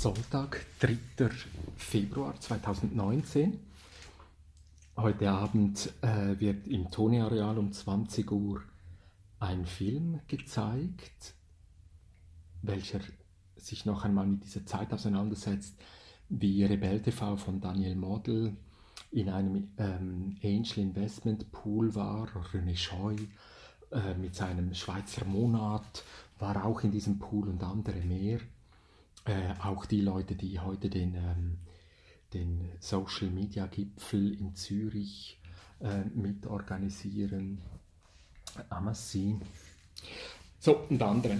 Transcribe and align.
Sonntag, 0.00 0.64
3. 0.78 0.96
Februar 1.76 2.34
2019. 2.40 3.60
Heute 4.96 5.30
Abend 5.30 5.92
äh, 6.00 6.40
wird 6.40 6.66
im 6.68 6.90
Toni-Areal 6.90 7.58
um 7.58 7.70
20 7.70 8.32
Uhr 8.32 8.62
ein 9.40 9.66
Film 9.66 10.20
gezeigt, 10.26 11.34
welcher 12.62 13.00
sich 13.56 13.84
noch 13.84 14.02
einmal 14.06 14.26
mit 14.26 14.44
dieser 14.44 14.64
Zeit 14.64 14.90
auseinandersetzt, 14.94 15.74
wie 16.30 16.64
Rebell 16.64 17.02
TV 17.02 17.36
von 17.36 17.60
Daniel 17.60 17.94
Model 17.94 18.56
in 19.10 19.28
einem 19.28 19.68
ähm, 19.76 20.38
Angel 20.42 20.78
Investment 20.78 21.52
Pool 21.52 21.94
war, 21.94 22.26
René 22.54 22.74
Scheu 22.74 23.16
äh, 23.90 24.14
mit 24.14 24.34
seinem 24.34 24.72
Schweizer 24.72 25.26
Monat 25.26 26.04
war 26.38 26.64
auch 26.64 26.84
in 26.84 26.90
diesem 26.90 27.18
Pool 27.18 27.50
und 27.50 27.62
andere 27.62 28.00
mehr 28.00 28.40
äh, 29.24 29.54
auch 29.62 29.86
die 29.86 30.00
Leute, 30.00 30.34
die 30.34 30.58
heute 30.60 30.88
den, 30.88 31.14
ähm, 31.14 31.58
den 32.32 32.70
Social 32.80 33.30
Media 33.30 33.66
Gipfel 33.66 34.32
in 34.32 34.54
Zürich 34.54 35.40
äh, 35.80 36.04
mitorganisieren, 36.14 37.60
Amassi, 38.68 39.38
so 40.58 40.78
und 40.88 41.02
andere. 41.02 41.38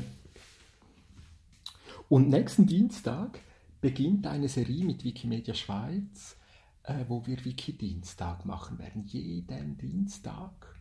Und 2.08 2.28
nächsten 2.28 2.66
Dienstag 2.66 3.40
beginnt 3.80 4.26
eine 4.26 4.48
Serie 4.48 4.84
mit 4.84 5.04
Wikimedia 5.04 5.54
Schweiz, 5.54 6.36
äh, 6.82 7.04
wo 7.08 7.26
wir 7.26 7.44
Wiki-Dienstag 7.44 8.44
machen 8.44 8.78
werden. 8.78 9.04
Jeden 9.04 9.78
Dienstag 9.78 10.74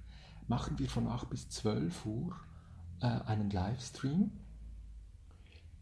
machen 0.48 0.80
wir 0.80 0.90
von 0.90 1.08
8 1.08 1.30
bis 1.30 1.50
12 1.50 2.06
Uhr 2.06 2.36
äh, 3.02 3.06
einen 3.06 3.50
Livestream 3.50 4.32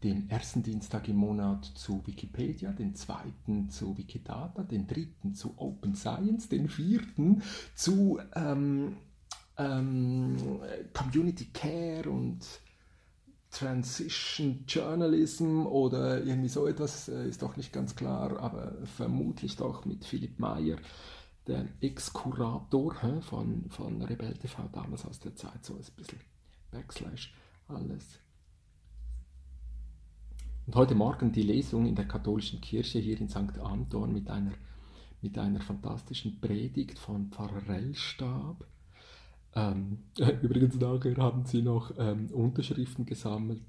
den 0.02 0.30
ersten 0.30 0.62
Dienstag 0.62 1.08
im 1.08 1.16
Monat 1.16 1.64
zu 1.64 2.06
Wikipedia, 2.06 2.72
den 2.72 2.94
zweiten 2.94 3.68
zu 3.68 3.98
Wikidata, 3.98 4.62
den 4.62 4.86
dritten 4.86 5.34
zu 5.34 5.54
Open 5.56 5.94
Science, 5.94 6.48
den 6.48 6.68
vierten 6.68 7.42
zu 7.74 8.20
ähm, 8.36 8.96
ähm, 9.56 10.36
Community 10.92 11.46
Care 11.46 12.08
und 12.10 12.44
Transition 13.50 14.64
Journalism 14.68 15.66
oder 15.66 16.22
irgendwie 16.22 16.48
so 16.48 16.66
etwas, 16.66 17.08
äh, 17.08 17.28
ist 17.28 17.42
doch 17.42 17.56
nicht 17.56 17.72
ganz 17.72 17.96
klar, 17.96 18.38
aber 18.38 18.76
vermutlich 18.84 19.56
doch 19.56 19.84
mit 19.84 20.04
Philipp 20.04 20.38
Meyer, 20.38 20.76
der 21.46 21.66
Ex-Kurator 21.80 22.94
von, 23.22 23.68
von 23.70 24.02
Rebell 24.02 24.34
TV 24.34 24.68
damals 24.70 25.06
aus 25.06 25.18
der 25.18 25.34
Zeit, 25.34 25.64
so 25.64 25.74
ein 25.74 25.84
bisschen 25.96 26.20
Backslash 26.70 27.34
alles. 27.68 28.20
Und 30.68 30.76
heute 30.76 30.94
Morgen 30.94 31.32
die 31.32 31.44
Lesung 31.44 31.86
in 31.86 31.94
der 31.94 32.06
katholischen 32.06 32.60
Kirche 32.60 32.98
hier 32.98 33.18
in 33.18 33.30
St. 33.30 33.58
Anton 33.58 34.12
mit 34.12 34.28
einer, 34.28 34.52
mit 35.22 35.38
einer 35.38 35.62
fantastischen 35.62 36.42
Predigt 36.42 36.98
von 36.98 37.30
Pfarrer 37.30 37.66
Rellstab. 37.66 38.66
Ähm, 39.54 40.00
übrigens 40.42 40.76
nachher 40.76 41.16
haben 41.16 41.46
sie 41.46 41.62
noch 41.62 41.92
ähm, 41.96 42.26
Unterschriften 42.34 43.06
gesammelt 43.06 43.62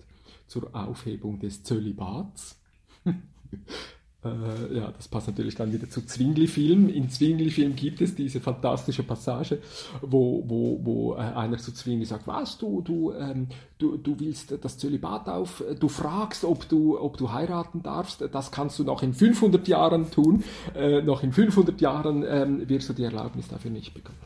zur 0.45 0.75
Aufhebung 0.75 1.39
des 1.39 1.64
Zölibats. 1.64 2.61
Äh, 4.23 4.75
ja, 4.75 4.91
das 4.91 5.07
passt 5.07 5.27
natürlich 5.27 5.55
dann 5.55 5.71
wieder 5.71 5.89
zu 5.89 6.05
Zwingli-Film. 6.05 6.89
In 6.89 7.09
Zwingli-Film 7.09 7.75
gibt 7.75 8.01
es 8.01 8.15
diese 8.15 8.41
fantastische 8.41 9.03
Passage, 9.03 9.59
wo, 10.01 10.43
wo, 10.45 10.79
wo 10.83 11.15
äh, 11.15 11.19
einer 11.19 11.57
zu 11.57 11.71
Zwingli 11.71 12.05
sagt, 12.05 12.27
was, 12.27 12.57
du, 12.57 12.81
du, 12.81 13.13
ähm, 13.13 13.47
du, 13.77 13.95
du 13.95 14.19
willst 14.19 14.53
das 14.61 14.77
Zölibat 14.77 15.29
auf, 15.29 15.63
du 15.79 15.87
fragst, 15.87 16.43
ob 16.43 16.67
du, 16.67 16.99
ob 16.99 17.17
du 17.17 17.31
heiraten 17.31 17.81
darfst, 17.81 18.27
das 18.31 18.51
kannst 18.51 18.77
du 18.79 18.83
noch 18.83 19.03
in 19.03 19.13
500 19.13 19.67
Jahren 19.69 20.11
tun, 20.11 20.43
äh, 20.75 21.01
noch 21.01 21.23
in 21.23 21.31
500 21.31 21.79
Jahren 21.79 22.25
ähm, 22.27 22.67
wirst 22.67 22.89
du 22.89 22.93
die 22.93 23.03
Erlaubnis 23.03 23.47
dafür 23.47 23.71
nicht 23.71 23.93
bekommen. 23.93 24.17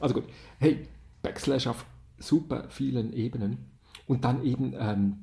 Also 0.00 0.16
gut, 0.16 0.24
hey, 0.58 0.86
Backslash 1.22 1.66
auf 1.66 1.86
super 2.18 2.64
vielen 2.68 3.14
Ebenen. 3.14 3.58
Und 4.06 4.24
dann 4.24 4.44
eben 4.44 4.74
ähm, 4.78 5.16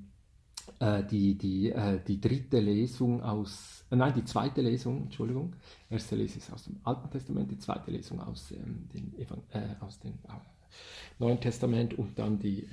äh, 0.80 1.04
die, 1.04 1.38
die, 1.38 1.72
äh, 1.72 2.00
die 2.06 2.20
dritte 2.20 2.60
Lesung 2.60 3.22
aus, 3.22 3.86
äh, 3.92 3.96
nein, 3.96 4.14
die 4.14 4.24
zweite 4.24 4.62
Lesung, 4.62 5.04
Entschuldigung, 5.04 5.54
erste 5.90 6.16
Lesung 6.16 6.38
ist 6.38 6.54
aus 6.54 6.64
dem 6.64 6.80
Alten 6.84 7.10
Testament, 7.10 7.52
die 7.52 7.58
zweite 7.58 7.92
Lesung 7.92 8.20
aus, 8.22 8.52
ähm, 8.52 8.88
dem, 8.94 9.14
äh, 9.52 9.76
aus 9.80 10.00
dem 10.00 10.14
äh, 10.14 11.20
Neuen 11.20 11.40
Testament 11.40 11.94
und 11.96 12.18
dann 12.18 12.40
die 12.40 12.68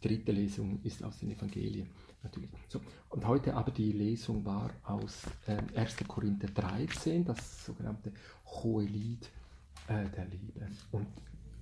dritte 0.00 0.32
Lesung 0.32 0.80
ist 0.82 1.04
aus 1.04 1.18
den 1.18 1.30
Evangelien 1.30 1.88
natürlich. 2.22 2.50
So, 2.68 2.80
und 3.10 3.26
heute 3.26 3.54
aber 3.54 3.70
die 3.70 3.92
Lesung 3.92 4.44
war 4.44 4.70
aus 4.84 5.22
äh, 5.46 5.58
1. 5.78 5.96
Korinther 6.08 6.48
13, 6.48 7.24
das 7.24 7.66
sogenannte 7.66 8.12
Hohelied 8.46 9.30
äh, 9.88 10.08
der 10.16 10.26
Liebe. 10.26 10.66
Und 10.90 11.08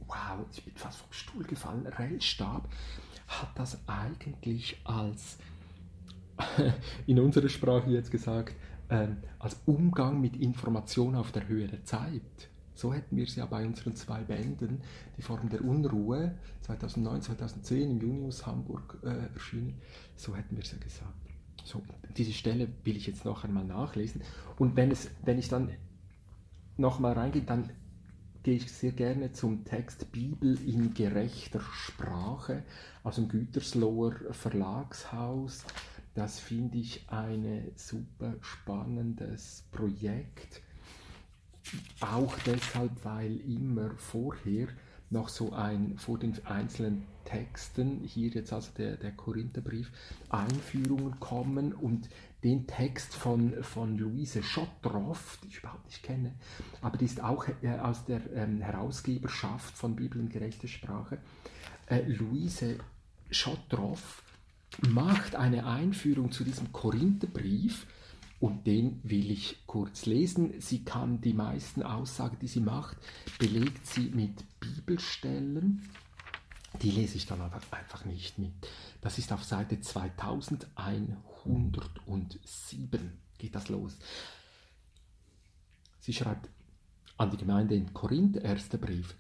wow, 0.07 0.47
ich 0.53 0.65
bin 0.65 0.75
fast 0.77 0.99
vom 0.99 1.13
Stuhl 1.13 1.45
gefallen. 1.45 1.87
Rellstab 1.87 2.69
hat 3.31 3.51
das 3.55 3.79
eigentlich 3.87 4.81
als, 4.85 5.39
in 7.07 7.21
unserer 7.21 7.49
Sprache 7.49 7.91
jetzt 7.91 8.11
gesagt, 8.11 8.55
ähm, 8.91 9.19
als 9.39 9.57
Umgang 9.67 10.21
mit 10.21 10.37
Information 10.37 11.15
auf 11.15 11.31
der 11.31 11.47
Höhe 11.47 11.69
der 11.69 11.85
Zeit. 11.85 12.23
So 12.75 12.93
hätten 12.93 13.17
wir 13.17 13.25
es 13.25 13.37
ja 13.37 13.47
bei 13.47 13.65
unseren 13.65 13.95
zwei 13.95 14.21
Bänden, 14.23 14.81
die 15.17 15.23
Form 15.23 15.49
der 15.49 15.65
Unruhe, 15.65 16.35
2009, 16.63 17.23
2010 17.23 17.91
im 17.91 18.01
Juni 18.01 18.27
aus 18.27 18.47
Hamburg 18.47 18.99
äh, 19.05 19.33
erschienen, 19.35 19.81
so 20.17 20.35
hätten 20.35 20.57
wir 20.57 20.65
es 20.65 20.73
ja 20.73 20.79
gesagt. 20.79 21.15
So, 21.65 21.83
diese 22.17 22.33
Stelle 22.33 22.69
will 22.85 22.97
ich 22.97 23.07
jetzt 23.07 23.25
noch 23.25 23.45
einmal 23.45 23.65
nachlesen. 23.65 24.23
Und 24.59 24.77
wenn, 24.77 24.91
es, 24.91 25.11
wenn 25.23 25.39
ich 25.39 25.49
dann 25.49 25.71
nochmal 26.79 27.13
reingehe, 27.13 27.43
dann 27.43 27.71
gehe 28.43 28.57
ich 28.57 28.73
sehr 28.73 28.93
gerne 28.93 29.33
zum 29.33 29.65
Text 29.65 30.13
Bibel 30.13 30.59
in 30.67 30.95
gerechter 30.95 31.61
Sprache 31.61 32.63
aus 33.03 33.17
dem 33.17 33.29
Gütersloher 33.29 34.33
Verlagshaus. 34.33 35.65
Das 36.15 36.41
finde 36.41 36.79
ich 36.79 37.09
ein 37.09 37.71
super 37.77 38.35
spannendes 38.41 39.65
Projekt. 39.71 40.63
Auch 42.01 42.37
deshalb, 42.47 43.05
weil 43.05 43.37
immer 43.41 43.91
vorher 43.97 44.69
noch 45.11 45.29
so 45.29 45.53
ein, 45.53 45.99
vor 45.99 46.19
den 46.19 46.35
einzelnen 46.47 47.05
Texten, 47.25 48.03
hier 48.05 48.31
jetzt 48.31 48.53
also 48.53 48.71
der, 48.79 48.97
der 48.97 49.13
Korintherbrief, 49.13 49.91
Einführungen 50.31 51.19
kommen 51.21 51.73
und 51.73 52.09
den 52.43 52.67
Text 52.67 53.15
von, 53.15 53.63
von 53.63 53.99
Luise 53.99 54.43
Schottroff, 54.43 55.39
die 55.43 55.49
ich 55.49 55.59
überhaupt 55.59 55.87
nicht 55.87 56.03
kenne, 56.03 56.35
aber 56.81 56.97
die 56.97 57.05
ist 57.05 57.23
auch 57.23 57.47
äh, 57.63 57.79
aus 57.79 58.05
der 58.05 58.21
ähm, 58.35 58.61
Herausgeberschaft 58.61 59.77
von 59.77 59.97
Bibel 59.97 60.21
in 60.21 60.29
gerechter 60.29 60.69
Sprache. 60.69 61.19
Äh, 61.87 62.03
Luise 62.07 62.79
Schottroff 63.31 64.23
macht 64.89 65.35
eine 65.35 65.67
Einführung 65.67 66.33
zu 66.33 66.45
diesem 66.45 66.73
Korintherbrief 66.73 67.87
und 68.39 68.67
den 68.67 69.01
will 69.03 69.31
ich 69.31 69.59
kurz 69.67 70.07
lesen. 70.07 70.61
Sie 70.61 70.85
kann 70.85 71.21
die 71.21 71.35
meisten 71.35 71.83
Aussagen, 71.83 72.39
die 72.41 72.49
sie 72.49 72.61
macht, 72.61 72.97
belegt 73.39 73.87
sie 73.87 74.11
mit 74.11 74.45
Bibelstellen. 74.61 75.87
Die 76.81 76.91
lese 76.91 77.17
ich 77.17 77.27
dann 77.27 77.43
einfach 77.43 78.05
nicht 78.05 78.39
mit. 78.39 78.53
Das 79.03 79.19
ist 79.19 79.33
auf 79.33 79.45
Seite 79.45 79.81
2107 81.43 83.13
geht 83.39 83.55
das 83.55 83.69
los. 83.69 83.99
Sie 86.01 86.13
schreibt 86.13 86.49
an 87.17 87.31
die 87.31 87.37
Gemeinde 87.37 87.75
in 87.75 87.93
Korinth, 87.93 88.37
erster 88.37 88.79
Brief. 88.79 89.15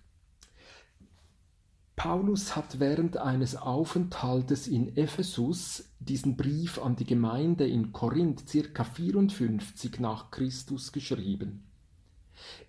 Paulus 1.96 2.56
hat 2.56 2.80
während 2.80 3.18
eines 3.18 3.56
Aufenthaltes 3.56 4.66
in 4.66 4.96
Ephesus 4.96 5.92
diesen 5.98 6.34
Brief 6.34 6.78
an 6.78 6.96
die 6.96 7.04
Gemeinde 7.04 7.68
in 7.68 7.92
Korinth 7.92 8.48
circa 8.48 8.84
54 8.84 10.00
nach 10.00 10.30
Christus 10.30 10.92
geschrieben. 10.92 11.66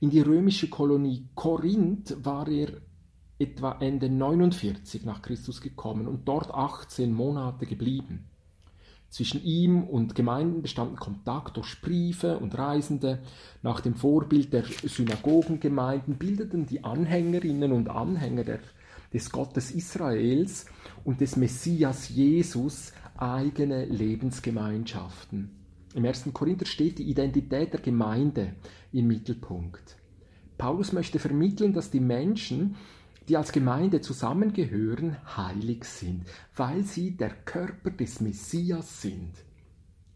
In 0.01 0.09
die 0.09 0.19
römische 0.19 0.69
Kolonie 0.69 1.29
Korinth 1.33 2.17
war 2.25 2.49
er 2.49 2.81
etwa 3.39 3.77
Ende 3.79 4.09
49 4.09 5.05
nach 5.05 5.21
Christus 5.21 5.61
gekommen 5.61 6.09
und 6.09 6.27
dort 6.27 6.53
18 6.53 7.13
Monate 7.13 7.65
geblieben. 7.65 8.30
Zwischen 9.11 9.43
ihm 9.43 9.83
und 9.83 10.15
Gemeinden 10.15 10.63
bestanden 10.63 10.95
Kontakt 10.95 11.57
durch 11.57 11.79
Briefe 11.81 12.39
und 12.39 12.57
Reisende. 12.57 13.19
Nach 13.61 13.81
dem 13.81 13.93
Vorbild 13.93 14.51
der 14.53 14.63
Synagogengemeinden 14.63 16.15
bildeten 16.15 16.65
die 16.65 16.83
Anhängerinnen 16.83 17.73
und 17.73 17.89
Anhänger 17.89 18.43
der 18.43 18.59
des 19.13 19.29
Gottes 19.29 19.71
Israels 19.71 20.65
und 21.03 21.21
des 21.21 21.35
Messias 21.35 22.09
Jesus 22.09 22.93
eigene 23.17 23.85
Lebensgemeinschaften. 23.85 25.51
Im 25.93 26.05
1. 26.05 26.29
Korinther 26.33 26.65
steht 26.65 26.99
die 26.99 27.09
Identität 27.09 27.73
der 27.73 27.81
Gemeinde 27.81 28.53
im 28.93 29.07
Mittelpunkt. 29.07 29.97
Paulus 30.57 30.93
möchte 30.93 31.19
vermitteln, 31.19 31.73
dass 31.73 31.91
die 31.91 31.99
Menschen, 31.99 32.75
die 33.27 33.37
als 33.37 33.51
Gemeinde 33.51 34.01
zusammengehören, 34.01 35.17
heilig 35.37 35.85
sind, 35.85 36.25
weil 36.55 36.83
sie 36.83 37.17
der 37.17 37.29
Körper 37.29 37.91
des 37.91 38.21
Messias 38.21 39.01
sind. 39.01 39.33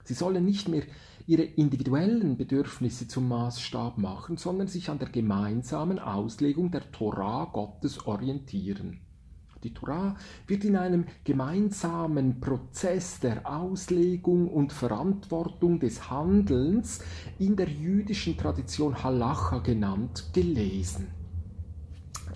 Sie 0.03 0.13
sollen 0.13 0.45
nicht 0.45 0.67
mehr 0.67 0.83
ihre 1.27 1.43
individuellen 1.43 2.37
Bedürfnisse 2.37 3.07
zum 3.07 3.27
Maßstab 3.27 3.97
machen, 3.97 4.37
sondern 4.37 4.67
sich 4.67 4.89
an 4.89 4.99
der 4.99 5.09
gemeinsamen 5.09 5.97
Auslegung 5.97 6.71
der 6.71 6.91
Torah 6.91 7.45
Gottes 7.45 8.05
orientieren. 8.05 8.99
Die 9.63 9.73
Torah 9.73 10.15
wird 10.45 10.63
in 10.63 10.75
einem 10.75 11.05
gemeinsamen 11.23 12.39
Prozess 12.39 13.19
der 13.19 13.49
Auslegung 13.49 14.47
und 14.47 14.71
Verantwortung 14.71 15.79
des 15.79 16.11
Handelns 16.11 16.99
in 17.39 17.55
der 17.55 17.67
jüdischen 17.67 18.37
Tradition 18.37 19.03
Halacha 19.03 19.57
genannt 19.59 20.29
gelesen. 20.33 21.07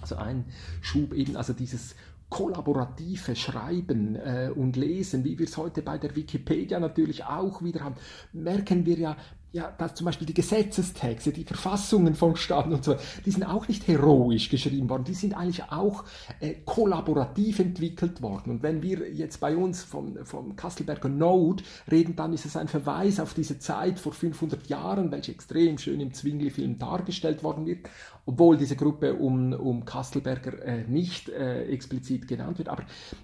Also 0.02 0.16
ein 0.16 0.46
Schub 0.82 1.14
eben, 1.14 1.36
also 1.36 1.54
dieses 1.54 1.96
kollaborative 2.30 3.36
Schreiben 3.36 4.16
äh, 4.16 4.52
und 4.56 4.76
Lesen, 4.76 5.24
wie 5.24 5.40
wir 5.40 5.48
es 5.48 5.58
heute 5.58 5.82
bei 5.82 5.98
der 5.98 6.16
Wikipedia 6.16 6.80
natürlich 6.80 7.26
auch 7.26 7.64
wieder 7.64 7.82
haben, 7.82 7.96
merken 8.34 8.86
wir 8.86 8.98
ja, 8.98 9.18
ja, 9.52 9.74
dass 9.78 9.96
zum 9.96 10.06
Beispiel 10.06 10.28
die 10.28 10.36
Gesetzestexte, 10.36 11.32
die 11.32 11.44
Verfassungen 11.44 12.14
von 12.14 12.36
Staaten 12.36 12.72
und 12.72 12.84
so, 12.84 12.96
die 13.26 13.32
sind 13.32 13.44
auch 13.44 13.68
nicht 13.68 13.88
heroisch 13.88 14.50
geschrieben 14.50 14.90
worden, 14.90 15.06
die 15.06 15.16
sind 15.16 15.34
eigentlich 15.34 15.64
auch 15.72 16.04
äh, 16.40 16.56
kollaborativ 16.66 17.58
entwickelt 17.58 18.22
worden. 18.22 18.52
Und 18.52 18.64
wenn 18.64 18.84
wir 18.84 19.12
jetzt 19.12 19.40
bei 19.40 19.58
uns 19.58 19.84
vom, 19.84 20.24
vom 20.24 20.56
Kastelberger 20.56 21.10
Node 21.10 21.64
reden, 21.90 22.16
dann 22.16 22.32
ist 22.34 22.46
es 22.46 22.56
ein 22.56 22.68
Verweis 22.68 23.20
auf 23.20 23.34
diese 23.34 23.58
Zeit 23.58 24.00
vor 24.00 24.14
500 24.14 24.68
Jahren, 24.68 25.12
welche 25.12 25.32
extrem 25.32 25.80
schön 25.80 26.00
im 26.00 26.14
Zwingli-Film 26.14 26.78
dargestellt 26.78 27.44
worden 27.44 27.66
wird, 27.66 27.90
obwohl 28.28 28.56
diese 28.56 28.76
Gruppe 28.76 29.16
um, 29.16 29.54
um 29.54 29.84
Kastelberger 29.84 30.64
äh, 30.64 30.84
nicht 30.84 31.28
äh, 31.30 31.64
explizit 31.66 32.28
genannt 32.28 32.60
wird. 32.60 32.70
Aber 32.70 32.84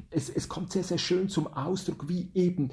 es, 0.09 0.29
es 0.29 0.49
kommt 0.49 0.71
sehr, 0.71 0.83
sehr 0.83 0.97
schön 0.97 1.29
zum 1.29 1.45
Ausdruck, 1.45 2.09
wie 2.09 2.31
eben 2.33 2.71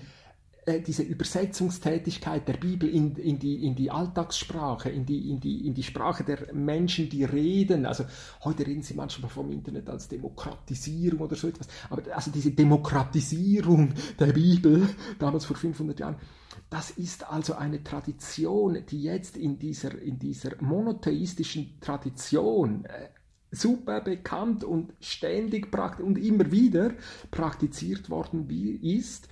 diese 0.67 1.03
Übersetzungstätigkeit 1.03 2.47
der 2.47 2.55
Bibel 2.55 2.89
in, 2.89 3.17
in, 3.17 3.39
die, 3.39 3.67
in 3.67 3.75
die 3.75 3.91
Alltagssprache, 3.91 4.91
in 4.91 5.05
die, 5.05 5.31
in, 5.31 5.41
die, 5.41 5.67
in 5.67 5.75
die 5.75 5.83
Sprache 5.83 6.23
der 6.23 6.55
Menschen, 6.55 7.09
die 7.09 7.25
reden. 7.25 7.85
Also 7.85 8.05
heute 8.45 8.65
reden 8.65 8.83
sie 8.83 8.95
manchmal 8.95 9.31
vom 9.31 9.51
Internet 9.51 9.91
als 9.91 10.07
Demokratisierung 10.07 11.21
oder 11.21 11.35
so 11.35 11.49
etwas. 11.49 11.67
Aber 11.91 12.03
also 12.15 12.31
diese 12.31 12.53
Demokratisierung 12.53 13.93
der 14.21 14.33
Bibel, 14.33 14.89
damals 15.19 15.47
vor 15.47 15.57
500 15.57 15.99
Jahren, 15.99 16.17
das 16.71 16.91
ist 16.93 17.29
also 17.29 17.55
eine 17.55 17.83
Tradition, 17.83 18.79
die 18.89 19.03
jetzt 19.03 19.37
in 19.37 19.59
dieser, 19.59 20.01
in 20.01 20.21
dieser 20.21 20.63
monotheistischen 20.63 21.81
Tradition 21.81 22.85
äh, 22.85 23.09
super 23.51 24.01
bekannt 24.01 24.63
und 24.63 24.93
ständig 25.01 25.75
und 26.01 26.19
immer 26.19 26.53
wieder 26.53 26.93
praktiziert 27.31 28.09
worden 28.11 28.49
ist 28.81 29.29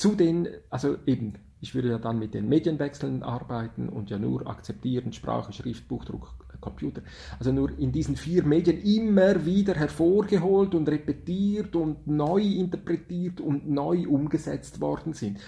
zu 0.00 0.14
den, 0.14 0.48
also 0.70 0.96
eben, 1.04 1.34
ich 1.60 1.74
würde 1.74 1.90
ja 1.90 1.98
dann 1.98 2.18
mit 2.18 2.32
den 2.32 2.48
Medienwechseln 2.48 3.22
arbeiten 3.22 3.90
und 3.90 4.08
ja 4.08 4.18
nur 4.18 4.46
akzeptieren, 4.46 5.12
Sprache, 5.12 5.52
Schrift, 5.52 5.88
Buchdruck, 5.88 6.34
Computer. 6.58 7.02
Also 7.38 7.52
nur 7.52 7.78
in 7.78 7.92
diesen 7.92 8.16
vier 8.16 8.42
Medien 8.42 8.80
immer 8.82 9.44
wieder 9.44 9.74
hervorgeholt 9.74 10.74
und 10.74 10.88
repetiert 10.88 11.76
und 11.76 12.06
neu 12.06 12.40
interpretiert 12.40 13.42
und 13.42 13.68
neu 13.68 14.08
umgesetzt 14.08 14.80
worden 14.80 15.12
sind. 15.12 15.38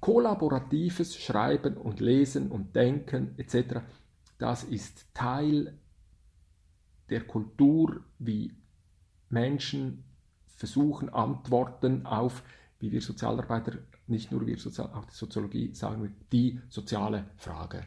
Kollaboratives 0.00 1.14
Schreiben 1.14 1.76
und 1.76 2.00
Lesen 2.00 2.50
und 2.50 2.74
Denken 2.74 3.34
etc., 3.36 3.80
das 4.38 4.64
ist 4.64 5.12
Teil 5.12 5.76
der 7.10 7.26
Kultur, 7.26 8.04
wie 8.18 8.52
Menschen 9.28 10.04
versuchen, 10.56 11.10
Antworten 11.10 12.06
auf, 12.06 12.42
wie 12.80 12.90
wir 12.90 13.02
Sozialarbeiter 13.02 13.72
nicht 14.08 14.30
nur 14.32 14.46
wir, 14.46 14.58
Sozial 14.58 14.90
auch 14.92 15.04
die 15.04 15.14
Soziologie 15.14 15.74
sagen 15.74 16.02
wir, 16.02 16.10
die 16.32 16.60
soziale 16.68 17.26
Frage. 17.36 17.84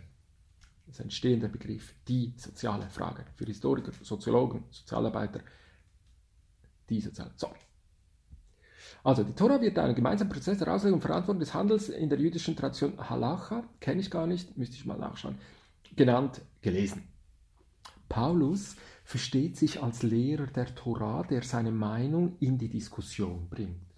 Das 0.86 0.96
ist 0.96 1.06
ein 1.06 1.12
stehender 1.12 1.48
Begriff, 1.48 1.96
die 2.08 2.34
soziale 2.38 2.90
Frage. 2.90 3.26
Für 3.36 3.46
Historiker, 3.46 3.92
Soziologen, 4.02 4.66
Sozialarbeiter, 4.72 5.42
die 6.90 7.00
soziale. 7.00 7.32
So. 7.36 7.50
Also, 9.04 9.24
die 9.24 9.34
Tora 9.34 9.62
wird 9.62 9.80
einen 9.80 9.96
gemeinsamen 9.96 10.32
Prozess 10.32 10.60
der 10.60 10.74
Auslegung 10.74 11.00
und 11.00 11.02
Verantwortung 11.02 11.40
des 11.40 11.54
Handels 11.54 11.90
in 11.90 12.10
der 12.10 12.20
jüdischen 12.20 12.56
Tradition 12.56 12.98
Halacha, 12.98 13.64
kenne 13.80 14.02
ich 14.02 14.12
gar 14.12 14.28
nicht, 14.28 14.58
müsste 14.58 14.76
ich 14.76 14.86
mal 14.86 14.98
nachschauen, 14.98 15.38
genannt, 15.96 16.42
gelesen. 16.62 17.08
Paulus 18.10 18.76
versteht 19.06 19.58
sich 19.58 19.82
als 19.82 20.04
Lehrer 20.04 20.48
der 20.48 20.76
Tora, 20.76 21.24
der 21.24 21.42
seine 21.44 21.72
Meinung 21.72 22.36
in 22.40 22.58
die 22.58 22.70
Diskussion 22.70 23.48
bringt. 23.50 23.91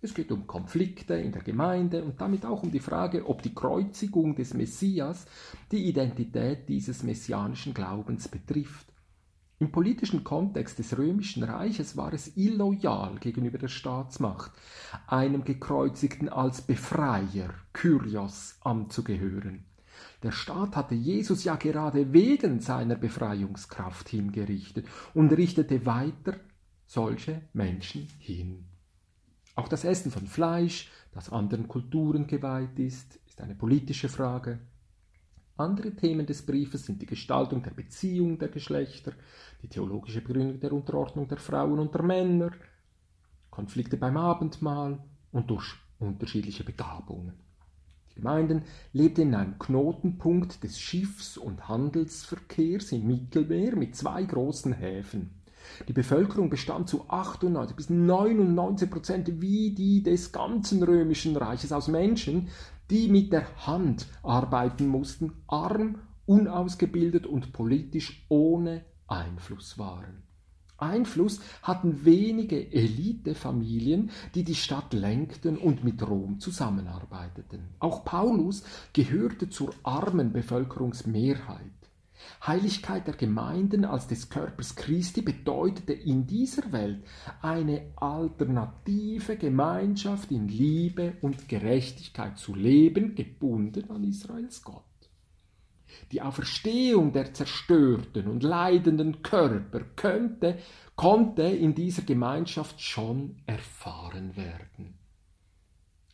Es 0.00 0.14
geht 0.14 0.30
um 0.30 0.46
Konflikte 0.46 1.14
in 1.14 1.32
der 1.32 1.42
Gemeinde 1.42 2.04
und 2.04 2.20
damit 2.20 2.44
auch 2.46 2.62
um 2.62 2.70
die 2.70 2.78
Frage, 2.78 3.26
ob 3.26 3.42
die 3.42 3.54
Kreuzigung 3.54 4.36
des 4.36 4.54
Messias 4.54 5.26
die 5.72 5.88
Identität 5.88 6.68
dieses 6.68 7.02
messianischen 7.02 7.74
Glaubens 7.74 8.28
betrifft. 8.28 8.86
Im 9.58 9.72
politischen 9.72 10.22
Kontext 10.22 10.78
des 10.78 10.96
römischen 10.96 11.42
Reiches 11.42 11.96
war 11.96 12.12
es 12.12 12.36
illoyal 12.36 13.16
gegenüber 13.18 13.58
der 13.58 13.66
Staatsmacht, 13.66 14.52
einem 15.08 15.42
Gekreuzigten 15.42 16.28
als 16.28 16.62
Befreier, 16.62 17.52
Kyrios, 17.72 18.56
anzugehören. 18.60 19.64
Der 20.22 20.30
Staat 20.30 20.76
hatte 20.76 20.94
Jesus 20.94 21.42
ja 21.42 21.56
gerade 21.56 22.12
wegen 22.12 22.60
seiner 22.60 22.94
Befreiungskraft 22.94 24.08
hingerichtet 24.08 24.86
und 25.12 25.32
richtete 25.32 25.84
weiter 25.86 26.36
solche 26.86 27.42
Menschen 27.52 28.06
hin. 28.20 28.67
Auch 29.58 29.66
das 29.66 29.82
Essen 29.82 30.12
von 30.12 30.28
Fleisch, 30.28 30.88
das 31.10 31.32
anderen 31.32 31.66
Kulturen 31.66 32.28
geweiht 32.28 32.78
ist, 32.78 33.18
ist 33.26 33.40
eine 33.40 33.56
politische 33.56 34.08
Frage. 34.08 34.60
Andere 35.56 35.90
Themen 35.96 36.26
des 36.26 36.46
Briefes 36.46 36.86
sind 36.86 37.02
die 37.02 37.06
Gestaltung 37.06 37.60
der 37.64 37.72
Beziehung 37.72 38.38
der 38.38 38.50
Geschlechter, 38.50 39.14
die 39.60 39.66
theologische 39.66 40.20
Begründung 40.20 40.60
der 40.60 40.72
Unterordnung 40.72 41.26
der 41.26 41.38
Frauen 41.38 41.80
und 41.80 41.92
der 41.92 42.04
Männer, 42.04 42.52
Konflikte 43.50 43.96
beim 43.96 44.16
Abendmahl 44.16 45.02
und 45.32 45.50
durch 45.50 45.74
unterschiedliche 45.98 46.62
Begabungen. 46.62 47.32
Die 48.12 48.14
Gemeinden 48.14 48.62
lebten 48.92 49.22
in 49.22 49.34
einem 49.34 49.58
Knotenpunkt 49.58 50.62
des 50.62 50.78
Schiffs- 50.78 51.36
und 51.36 51.68
Handelsverkehrs 51.68 52.92
im 52.92 53.08
Mittelmeer 53.08 53.74
mit 53.74 53.96
zwei 53.96 54.22
großen 54.22 54.74
Häfen. 54.74 55.37
Die 55.86 55.92
Bevölkerung 55.92 56.50
bestand 56.50 56.88
zu 56.88 57.08
98 57.08 57.76
bis 57.76 57.90
99 57.90 58.90
Prozent 58.90 59.40
wie 59.40 59.74
die 59.74 60.02
des 60.02 60.32
ganzen 60.32 60.82
römischen 60.82 61.36
Reiches 61.36 61.72
aus 61.72 61.88
Menschen, 61.88 62.48
die 62.90 63.08
mit 63.08 63.32
der 63.32 63.66
Hand 63.66 64.06
arbeiten 64.22 64.86
mussten, 64.86 65.32
arm, 65.46 65.98
unausgebildet 66.26 67.26
und 67.26 67.52
politisch 67.52 68.24
ohne 68.28 68.84
Einfluss 69.06 69.78
waren. 69.78 70.22
Einfluss 70.78 71.40
hatten 71.62 72.04
wenige 72.04 72.72
Elitefamilien, 72.72 74.10
die 74.34 74.44
die 74.44 74.54
Stadt 74.54 74.92
lenkten 74.92 75.58
und 75.58 75.82
mit 75.82 76.06
Rom 76.06 76.38
zusammenarbeiteten. 76.38 77.70
Auch 77.80 78.04
Paulus 78.04 78.62
gehörte 78.92 79.50
zur 79.50 79.74
armen 79.82 80.32
Bevölkerungsmehrheit. 80.32 81.77
Heiligkeit 82.46 83.06
der 83.06 83.14
Gemeinden 83.14 83.84
als 83.84 84.06
des 84.06 84.28
Körpers 84.28 84.76
Christi 84.76 85.22
bedeutete 85.22 85.92
in 85.92 86.26
dieser 86.26 86.72
Welt 86.72 87.02
eine 87.42 87.92
alternative 87.96 89.36
Gemeinschaft 89.36 90.30
in 90.30 90.48
Liebe 90.48 91.14
und 91.20 91.48
Gerechtigkeit 91.48 92.38
zu 92.38 92.54
leben, 92.54 93.14
gebunden 93.14 93.90
an 93.90 94.04
Israels 94.04 94.62
Gott. 94.62 94.84
Die 96.12 96.22
Auferstehung 96.22 97.12
der 97.12 97.34
zerstörten 97.34 98.28
und 98.28 98.42
leidenden 98.42 99.22
Körper 99.22 99.80
könnte, 99.96 100.58
konnte 100.96 101.42
in 101.42 101.74
dieser 101.74 102.02
Gemeinschaft 102.02 102.80
schon 102.80 103.36
erfahren 103.46 104.36
werden. 104.36 104.98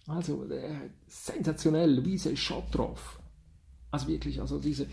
Also 0.06 0.44
äh, 0.50 0.90
sensationell, 1.06 1.94
Luise 1.94 2.37
Schottroff 2.37 3.18
also 3.94 4.08
wirklich, 4.08 4.40
also 4.40 4.58
diese, 4.58 4.86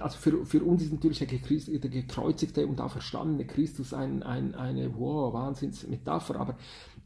also 0.00 0.18
für, 0.18 0.44
für 0.44 0.62
uns 0.62 0.82
ist 0.82 0.92
natürlich 0.92 1.18
der, 1.18 1.26
gekreuzigte 1.26 2.66
und 2.66 2.80
auferstandene 2.80 3.46
Christus 3.46 3.94
ein, 3.94 4.22
ein, 4.22 4.54
eine 4.54 4.94
wow, 4.96 5.32
Wahnsinnsmetapher, 5.32 6.36
aber 6.36 6.56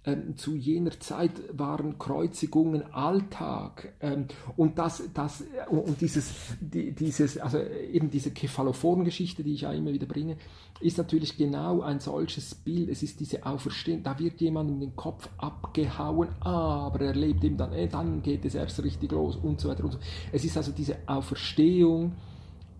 ähm, 0.04 0.36
zu 0.36 0.56
jener 0.56 0.98
Zeit 0.98 1.30
waren 1.52 1.98
Kreuzigungen 1.98 2.92
Alltag 2.92 3.92
ähm, 4.00 4.26
und 4.56 4.78
das, 4.78 5.02
das 5.14 5.44
und 5.68 6.00
dieses, 6.00 6.32
die, 6.60 6.92
dieses, 6.92 7.38
also 7.38 7.58
eben 7.58 8.10
diese 8.10 8.32
Kephalophoren-Geschichte, 8.32 9.44
die 9.44 9.54
ich 9.54 9.60
ja 9.60 9.72
immer 9.72 9.92
wieder 9.92 10.06
bringe, 10.06 10.36
ist 10.80 10.98
natürlich 10.98 11.36
genau 11.36 11.82
ein 11.82 12.00
solches 12.00 12.54
Bild. 12.54 12.88
Es 12.88 13.04
ist 13.04 13.20
diese 13.20 13.46
Auferstehung, 13.46 14.02
da 14.02 14.18
wird 14.18 14.40
jemandem 14.40 14.80
den 14.80 14.96
Kopf 14.96 15.28
abgehauen, 15.38 16.30
aber 16.40 17.00
er 17.00 17.14
lebt 17.14 17.44
eben 17.44 17.56
dann, 17.56 17.72
äh, 17.72 17.86
dann 17.86 18.22
geht 18.22 18.44
es 18.44 18.56
erst 18.56 18.82
richtig 18.82 19.12
los 19.12 19.36
und 19.36 19.60
so 19.60 19.68
weiter 19.68 19.84
und 19.84 19.92
so. 19.92 19.98
Es 20.32 20.44
ist 20.44 20.56
also 20.56 20.72
diese 20.72 20.96
Auferstehung 21.06 22.12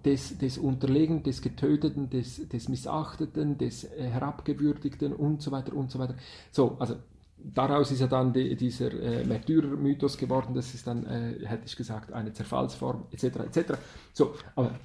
des, 0.04 0.38
des 0.38 0.58
Unterlegenen, 0.58 1.22
des 1.22 1.40
Getöteten, 1.40 2.10
des, 2.10 2.48
des 2.48 2.68
Missachteten, 2.68 3.58
des 3.58 3.84
äh, 3.84 4.08
Herabgewürdigten 4.08 5.12
und 5.12 5.40
so 5.42 5.52
weiter 5.52 5.74
und 5.74 5.90
so 5.90 6.00
weiter. 6.00 6.16
So, 6.50 6.76
also 6.80 6.96
daraus 7.44 7.90
ist 7.90 8.00
ja 8.00 8.06
dann 8.06 8.32
die, 8.32 8.56
dieser 8.56 8.92
äh, 8.92 9.24
Märtyrer-Mythos 9.24 10.16
geworden, 10.18 10.54
das 10.54 10.74
ist 10.74 10.86
dann, 10.86 11.06
äh, 11.06 11.46
hätte 11.46 11.66
ich 11.66 11.76
gesagt, 11.76 12.12
eine 12.12 12.32
Zerfallsform, 12.32 13.06
etc., 13.10 13.24
etc. 13.24 13.72
So, 14.12 14.34
aber 14.54 14.78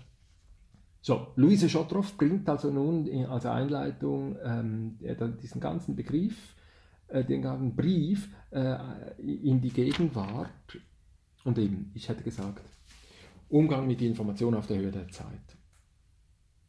so, 1.01 1.27
Luise 1.35 1.69
Schottroff 1.69 2.17
bringt 2.17 2.49
also 2.49 2.71
nun 2.71 3.09
als 3.27 3.45
Einleitung 3.45 4.35
ähm, 4.43 4.97
diesen 5.41 5.61
ganzen 5.61 5.95
Begriff, 5.95 6.55
äh, 7.07 7.23
den 7.23 7.41
ganzen 7.41 7.75
Brief 7.75 8.29
äh, 8.51 8.77
in 9.17 9.61
die 9.61 9.69
Gegenwart 9.69 10.77
und 11.43 11.57
eben, 11.57 11.91
ich 11.93 12.09
hätte 12.09 12.23
gesagt, 12.23 12.61
Umgang 13.49 13.87
mit 13.87 14.01
Informationen 14.01 14.57
auf 14.57 14.67
der 14.67 14.77
Höhe 14.79 14.91
der 14.91 15.07
Zeit. 15.07 15.57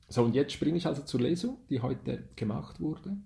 So, 0.09 0.23
und 0.23 0.35
jetzt 0.35 0.52
springe 0.52 0.76
ich 0.76 0.87
also 0.87 1.02
zur 1.02 1.21
Lesung, 1.21 1.59
die 1.68 1.80
heute 1.80 2.28
gemacht 2.37 2.80
wurde. 2.80 3.16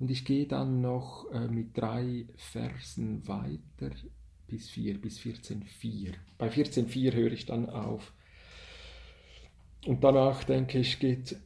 Und 0.00 0.10
ich 0.10 0.24
gehe 0.24 0.46
dann 0.46 0.80
noch 0.80 1.30
äh, 1.32 1.48
mit 1.48 1.76
drei 1.76 2.26
Versen 2.36 3.26
weiter 3.26 3.94
bis 4.46 4.70
4, 4.70 5.00
bis 5.00 5.18
14,4. 5.18 6.14
Bei 6.38 6.48
14,4 6.48 7.12
höre 7.12 7.32
ich 7.32 7.46
dann 7.46 7.68
auf. 7.68 8.12
Und 9.86 10.02
danach, 10.02 10.44
denke 10.44 10.78
ich, 10.78 10.98
geht 10.98 11.36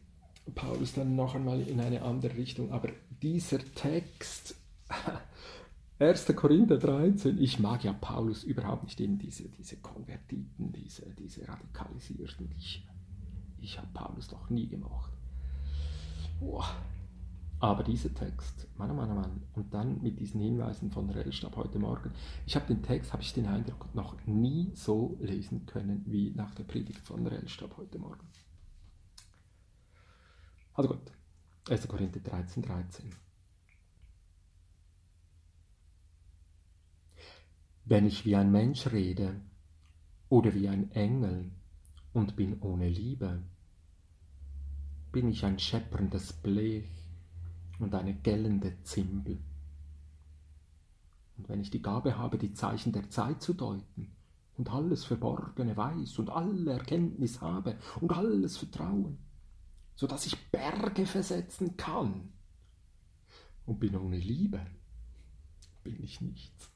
Paulus 0.54 0.94
dann 0.94 1.16
noch 1.16 1.34
einmal 1.34 1.60
in 1.60 1.80
eine 1.80 2.02
andere 2.02 2.36
Richtung. 2.36 2.72
Aber 2.72 2.90
dieser 3.22 3.58
Text, 3.74 4.54
1. 5.98 6.26
Korinther 6.34 6.78
13, 6.78 7.38
ich 7.38 7.58
mag 7.58 7.84
ja 7.84 7.92
Paulus 7.92 8.44
überhaupt 8.44 8.84
nicht, 8.84 9.00
eben 9.00 9.18
diese, 9.18 9.48
diese 9.48 9.76
Konvertiten, 9.76 10.72
diese, 10.72 11.06
diese 11.18 11.46
Radikalisierten. 11.46 12.50
Ich, 12.58 12.86
ich 13.60 13.78
habe 13.78 13.88
Paulus 13.94 14.28
doch 14.28 14.50
nie 14.50 14.66
gemocht. 14.66 15.12
Boah. 16.40 16.76
Aber 17.62 17.84
dieser 17.84 18.12
Text, 18.12 18.66
Mann, 18.76 18.96
Mann, 18.96 19.14
Mann, 19.14 19.42
und 19.52 19.72
dann 19.72 20.02
mit 20.02 20.18
diesen 20.18 20.40
Hinweisen 20.40 20.90
von 20.90 21.08
Rellstab 21.08 21.54
heute 21.54 21.78
Morgen, 21.78 22.10
ich 22.44 22.56
habe 22.56 22.66
den 22.66 22.82
Text, 22.82 23.12
habe 23.12 23.22
ich 23.22 23.34
den 23.34 23.46
Eindruck, 23.46 23.94
noch 23.94 24.16
nie 24.26 24.72
so 24.74 25.16
lesen 25.20 25.64
können 25.64 26.02
wie 26.04 26.32
nach 26.32 26.52
der 26.56 26.64
Predigt 26.64 26.98
von 27.06 27.24
Rellstab 27.24 27.76
heute 27.76 28.00
Morgen. 28.00 28.26
Also 30.74 30.88
gut, 30.88 31.12
1. 31.70 31.86
Korinther 31.86 32.18
13, 32.18 32.64
13. 32.64 33.14
Wenn 37.84 38.08
ich 38.08 38.24
wie 38.24 38.34
ein 38.34 38.50
Mensch 38.50 38.88
rede 38.88 39.40
oder 40.28 40.52
wie 40.52 40.68
ein 40.68 40.90
Engel 40.90 41.52
und 42.12 42.34
bin 42.34 42.60
ohne 42.60 42.88
Liebe, 42.88 43.40
bin 45.12 45.28
ich 45.28 45.44
ein 45.44 45.60
schepperndes 45.60 46.32
Blech 46.32 47.01
und 47.82 47.94
eine 47.94 48.14
gellende 48.14 48.80
Zimbel. 48.84 49.38
Und 51.36 51.48
wenn 51.48 51.60
ich 51.60 51.70
die 51.70 51.82
Gabe 51.82 52.16
habe, 52.16 52.38
die 52.38 52.54
Zeichen 52.54 52.92
der 52.92 53.10
Zeit 53.10 53.42
zu 53.42 53.54
deuten 53.54 54.12
und 54.56 54.70
alles 54.70 55.04
Verborgene 55.04 55.76
weiß 55.76 56.18
und 56.18 56.30
alle 56.30 56.72
Erkenntnis 56.72 57.40
habe 57.40 57.76
und 58.00 58.12
alles 58.12 58.56
Vertrauen, 58.58 59.18
so 59.94 60.06
dass 60.06 60.26
ich 60.26 60.50
Berge 60.50 61.06
versetzen 61.06 61.76
kann 61.76 62.32
und 63.66 63.80
bin 63.80 63.96
ohne 63.96 64.18
Liebe, 64.18 64.60
bin 65.82 66.02
ich 66.02 66.20
nichts. 66.20 66.71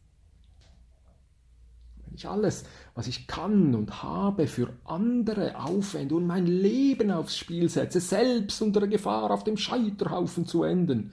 Ich 2.17 2.27
alles, 2.27 2.65
was 2.95 3.09
ich 3.09 3.27
kann 3.27 3.75
und 3.75 4.03
habe, 4.03 4.47
für 4.47 4.73
andere 4.85 5.63
aufwende 5.63 6.15
und 6.15 6.27
mein 6.27 6.47
Leben 6.47 7.11
aufs 7.11 7.37
Spiel 7.37 7.69
setze, 7.69 8.01
selbst 8.01 8.63
unter 8.63 8.81
der 8.81 8.89
Gefahr, 8.89 9.31
auf 9.31 9.45
dem 9.45 9.59
Scheiterhaufen 9.59 10.47
zu 10.47 10.63
enden, 10.63 11.13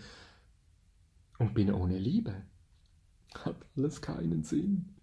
und 1.39 1.53
bin 1.53 1.74
ohne 1.74 1.98
Liebe, 1.98 2.33
hat 3.36 3.57
alles 3.75 4.01
keinen 4.01 4.43
Sinn. 4.43 4.95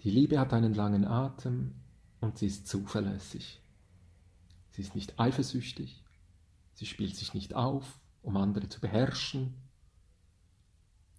Die 0.00 0.10
Liebe 0.10 0.40
hat 0.40 0.52
einen 0.52 0.74
langen 0.74 1.04
Atem 1.04 1.76
und 2.20 2.38
sie 2.38 2.46
ist 2.46 2.66
zuverlässig. 2.66 3.60
Sie 4.70 4.82
ist 4.82 4.96
nicht 4.96 5.20
eifersüchtig, 5.20 6.02
sie 6.74 6.86
spielt 6.86 7.14
sich 7.14 7.32
nicht 7.32 7.54
auf, 7.54 8.00
um 8.22 8.36
andere 8.36 8.68
zu 8.68 8.80
beherrschen 8.80 9.67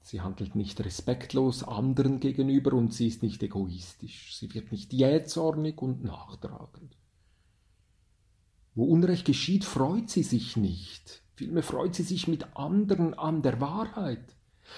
Sie 0.09 0.21
handelt 0.21 0.55
nicht 0.55 0.83
respektlos 0.83 1.61
anderen 1.61 2.19
gegenüber 2.19 2.73
und 2.73 2.91
sie 2.91 3.05
ist 3.05 3.21
nicht 3.21 3.43
egoistisch. 3.43 4.35
Sie 4.35 4.51
wird 4.55 4.71
nicht 4.71 4.91
jähzornig 4.91 5.79
und 5.83 6.03
nachtragend. 6.03 6.97
Wo 8.73 8.85
Unrecht 8.85 9.25
geschieht, 9.25 9.65
freut 9.65 10.09
sie 10.09 10.23
sich 10.23 10.57
nicht. 10.57 11.21
Vielmehr 11.35 11.61
freut 11.61 11.93
sie 11.93 12.01
sich 12.01 12.27
mit 12.27 12.57
anderen 12.57 13.13
an 13.13 13.43
der 13.43 13.61
Wahrheit. 13.61 14.35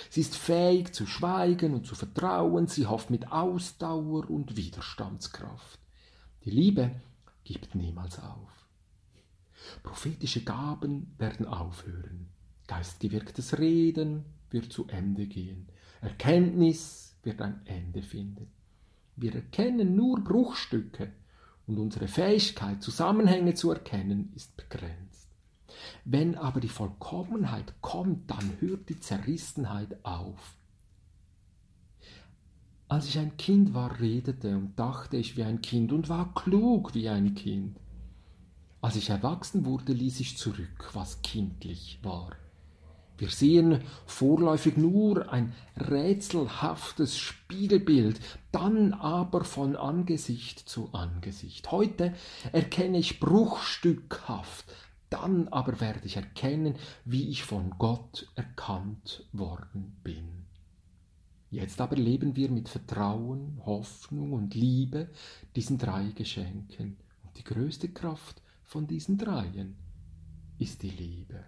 Sie 0.09 0.19
ist 0.19 0.35
fähig 0.35 0.93
zu 0.93 1.05
schweigen 1.05 1.75
und 1.75 1.88
zu 1.88 1.95
vertrauen. 1.95 2.67
Sie 2.67 2.88
hofft 2.88 3.09
mit 3.09 3.31
Ausdauer 3.31 4.29
und 4.29 4.57
Widerstandskraft. 4.57 5.79
Die 6.43 6.51
Liebe 6.51 6.91
gibt 7.45 7.73
niemals 7.73 8.19
auf. 8.19 8.67
Prophetische 9.81 10.43
Gaben 10.43 11.15
werden 11.17 11.45
aufhören. 11.45 12.27
Geistgewirktes 12.67 13.59
Reden, 13.59 14.25
wird 14.53 14.72
zu 14.72 14.88
Ende 14.88 15.27
gehen. 15.27 15.67
Erkenntnis 16.01 17.15
wird 17.24 17.41
ein 17.41 17.62
Ende 17.65 18.01
finden. 18.01 18.48
Wir 19.15 19.36
erkennen 19.36 19.96
nur 19.96 20.24
Bruchstücke 20.24 21.12
und 21.67 21.77
unsere 21.77 22.08
Fähigkeit, 22.08 22.81
Zusammenhänge 22.81 23.53
zu 23.53 23.72
erkennen, 23.72 24.31
ist 24.36 24.58
begrenzt. 24.58 25.29
Wenn 26.05 26.36
aber 26.36 26.60
die 26.60 26.70
Vollkommenheit 26.70 27.74
kommt, 27.81 28.29
dann 28.29 28.58
hört 28.60 28.89
die 28.89 29.00
Zerrissenheit 29.00 30.03
auf. 30.03 30.58
Als 32.88 33.08
ich 33.08 33.17
ein 33.20 33.38
Kind 33.38 33.74
war, 33.74 34.01
redete 34.01 34.58
und 34.58 34.77
dachte 34.77 35.15
ich 35.15 35.38
wie 35.38 35.43
ein 35.43 35.62
Kind 35.62 35.93
und 35.93 36.10
war 36.10 36.34
klug 36.34 36.93
wie 36.93 37.08
ein 37.08 37.36
Kind. 37.36 37.79
Als 38.81 38.96
ich 38.96 39.10
erwachsen 39.10 39.65
wurde, 39.65 39.93
ließ 39.93 40.20
ich 40.20 40.38
zurück, 40.38 40.89
was 40.93 41.22
kindlich 41.22 42.00
war. 42.03 42.31
Wir 43.18 43.30
sehen 43.30 43.82
vorläufig 44.08 44.77
nur 44.77 45.32
ein 45.32 45.53
rätselhaftes 45.77 47.18
Spiegelbild, 47.18 48.20
dann 48.51 48.94
aber 48.94 49.44
von 49.44 49.75
Angesicht 49.75 50.68
zu 50.68 50.89
Angesicht. 50.94 51.72
Heute 51.72 52.13
erkenne 52.51 52.98
ich 52.98 53.20
bruchstückhaft, 53.20 54.65
dann 55.12 55.50
aber 55.50 55.80
werde 55.80 56.06
ich 56.06 56.15
erkennen, 56.15 56.75
wie 57.06 57.30
ich 57.30 57.44
von 57.44 57.75
Gott 57.77 58.32
erkannt 58.36 59.25
worden 59.34 59.98
bin. 60.03 60.41
Jetzt 61.51 61.82
aber 61.82 61.98
leben 61.98 62.38
wir 62.38 62.50
mit 62.50 62.70
Vertrauen, 62.70 63.62
Hoffnung 63.65 64.32
und 64.32 64.56
Liebe 64.56 65.10
diesen 65.56 65.77
drei 65.77 66.06
Geschenken. 66.15 66.96
Und 67.24 67.38
die 67.38 67.44
größte 67.44 67.89
Kraft 67.89 68.41
von 68.63 68.88
diesen 68.88 69.18
dreien 69.18 69.75
ist 70.58 70.82
die 70.82 70.89
Liebe. 70.89 71.44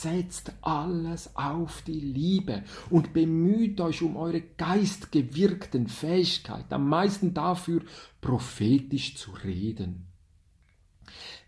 Setzt 0.00 0.52
alles 0.60 1.34
auf 1.34 1.82
die 1.82 1.98
Liebe 1.98 2.62
und 2.88 3.12
bemüht 3.12 3.80
euch 3.80 4.00
um 4.00 4.16
eure 4.16 4.42
geistgewirkten 4.42 5.88
Fähigkeiten, 5.88 6.72
am 6.72 6.88
meisten 6.88 7.34
dafür, 7.34 7.82
prophetisch 8.20 9.16
zu 9.16 9.32
reden. 9.32 10.06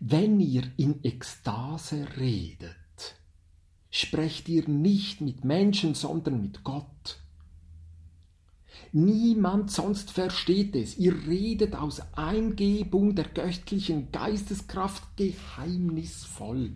Wenn 0.01 0.41
ihr 0.41 0.63
in 0.75 1.01
Ekstase 1.01 2.05
redet, 2.17 3.15
sprecht 3.89 4.49
ihr 4.49 4.67
nicht 4.67 5.21
mit 5.21 5.45
Menschen, 5.45 5.95
sondern 5.95 6.41
mit 6.41 6.65
Gott. 6.65 7.21
Niemand 8.91 9.71
sonst 9.71 10.11
versteht 10.11 10.75
es. 10.75 10.97
Ihr 10.97 11.25
redet 11.25 11.73
aus 11.73 12.01
Eingebung 12.17 13.15
der 13.15 13.29
göttlichen 13.29 14.11
Geisteskraft 14.11 15.03
geheimnisvoll. 15.15 16.75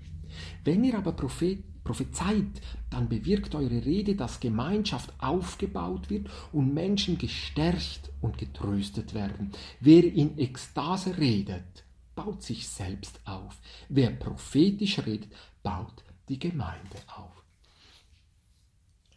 Wenn 0.63 0.83
ihr 0.83 0.97
aber 0.97 1.13
prophezeit, 1.13 2.61
dann 2.89 3.09
bewirkt 3.09 3.55
eure 3.55 3.85
Rede, 3.85 4.15
dass 4.15 4.39
Gemeinschaft 4.39 5.13
aufgebaut 5.19 6.09
wird 6.09 6.29
und 6.51 6.73
Menschen 6.73 7.17
gestärkt 7.17 8.11
und 8.21 8.37
getröstet 8.37 9.13
werden. 9.13 9.51
Wer 9.79 10.03
in 10.03 10.37
Ekstase 10.37 11.17
redet, 11.17 11.83
baut 12.15 12.43
sich 12.43 12.67
selbst 12.67 13.19
auf. 13.25 13.59
Wer 13.89 14.11
prophetisch 14.11 14.99
redet, 14.99 15.31
baut 15.63 16.03
die 16.29 16.39
Gemeinde 16.39 16.97
auf. 17.15 17.43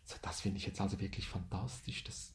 So, 0.04 0.16
das 0.22 0.40
finde 0.40 0.58
ich 0.58 0.66
jetzt 0.66 0.80
also 0.80 0.98
wirklich 1.00 1.26
fantastisch. 1.26 2.02
Das, 2.04 2.32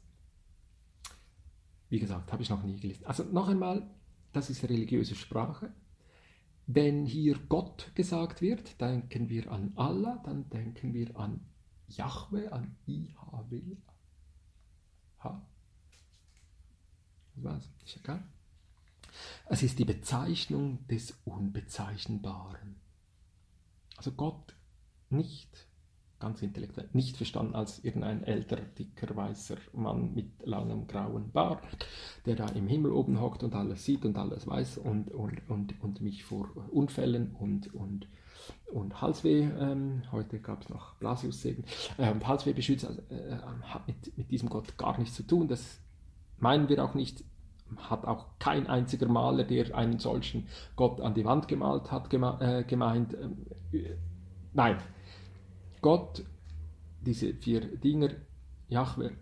wie 1.90 2.00
gesagt, 2.00 2.32
habe 2.32 2.44
ich 2.44 2.50
noch 2.50 2.64
nie 2.64 2.80
gelesen. 2.80 3.06
Also 3.06 3.24
noch 3.24 3.48
einmal, 3.50 3.90
das 4.32 4.50
ist 4.50 4.64
religiöse 4.64 5.16
Sprache. 5.16 5.72
Wenn 6.76 7.06
hier 7.06 7.38
Gott 7.50 7.92
gesagt 7.94 8.42
wird, 8.42 8.82
denken 8.82 9.30
wir 9.30 9.52
an 9.52 9.74
Allah, 9.76 10.20
dann 10.26 10.50
denken 10.50 10.96
wir 10.96 11.16
an 11.16 11.46
Yahweh, 11.88 12.48
an 12.48 12.76
IHW. 12.88 13.78
Es 19.46 19.62
ist 19.62 19.78
die 19.78 19.86
Bezeichnung 19.86 20.88
des 20.88 21.12
Unbezeichnbaren. 21.26 22.82
Also 23.96 24.14
Gott 24.14 24.56
nicht 25.12 25.68
ganz 26.24 26.42
intellektuell, 26.42 26.88
nicht 26.94 27.18
verstanden 27.18 27.54
als 27.54 27.84
irgendein 27.84 28.24
älter, 28.24 28.56
dicker, 28.56 29.14
weißer 29.14 29.58
Mann 29.74 30.14
mit 30.14 30.32
langem 30.46 30.88
grauen 30.88 31.32
Bart, 31.34 31.62
der 32.26 32.38
da 32.38 32.48
im 32.48 32.70
Himmel 32.70 32.94
oben 32.94 33.20
hockt 33.20 33.44
und 33.44 33.54
alles 33.54 33.84
sieht 33.84 34.06
und 34.06 34.18
alles 34.18 34.48
weiß 34.48 34.78
und, 34.78 35.12
und, 35.12 35.50
und, 35.50 35.84
und 35.84 36.00
mich 36.00 36.24
vor 36.24 36.50
Unfällen 36.72 37.36
und, 37.38 37.74
und, 37.74 38.08
und 38.72 39.02
Halsweh, 39.02 39.50
ähm, 39.60 40.04
heute 40.14 40.40
gab 40.40 40.62
es 40.62 40.70
noch 40.70 40.96
Blasiussegen, 40.96 41.66
äh, 41.98 42.14
Halsweh 42.24 42.54
beschützt, 42.54 42.86
also, 42.86 43.02
äh, 43.10 43.36
hat 43.64 43.86
mit, 43.86 44.18
mit 44.18 44.32
diesem 44.32 44.48
Gott 44.48 44.78
gar 44.78 44.98
nichts 44.98 45.16
zu 45.16 45.24
tun. 45.24 45.50
Das 45.50 45.82
meinen 46.40 46.70
wir 46.70 46.82
auch 46.86 46.94
nicht 46.94 47.26
hat 47.90 48.06
auch 48.06 48.28
kein 48.40 48.68
einziger 48.68 49.08
Maler, 49.08 49.44
der 49.44 49.76
einen 49.76 50.00
solchen 50.00 50.48
Gott 50.76 51.02
an 51.02 51.16
die 51.16 51.26
Wand 51.26 51.48
gemalt 51.50 51.92
hat, 51.92 52.10
geme 52.10 52.38
äh, 52.40 52.64
gemeint. 52.64 53.14
Äh, 53.74 53.98
nein, 54.54 54.78
Gott, 55.84 56.24
diese 57.02 57.34
vier 57.34 57.60
Dinger, 57.78 58.10
Jahwe, 58.70 59.18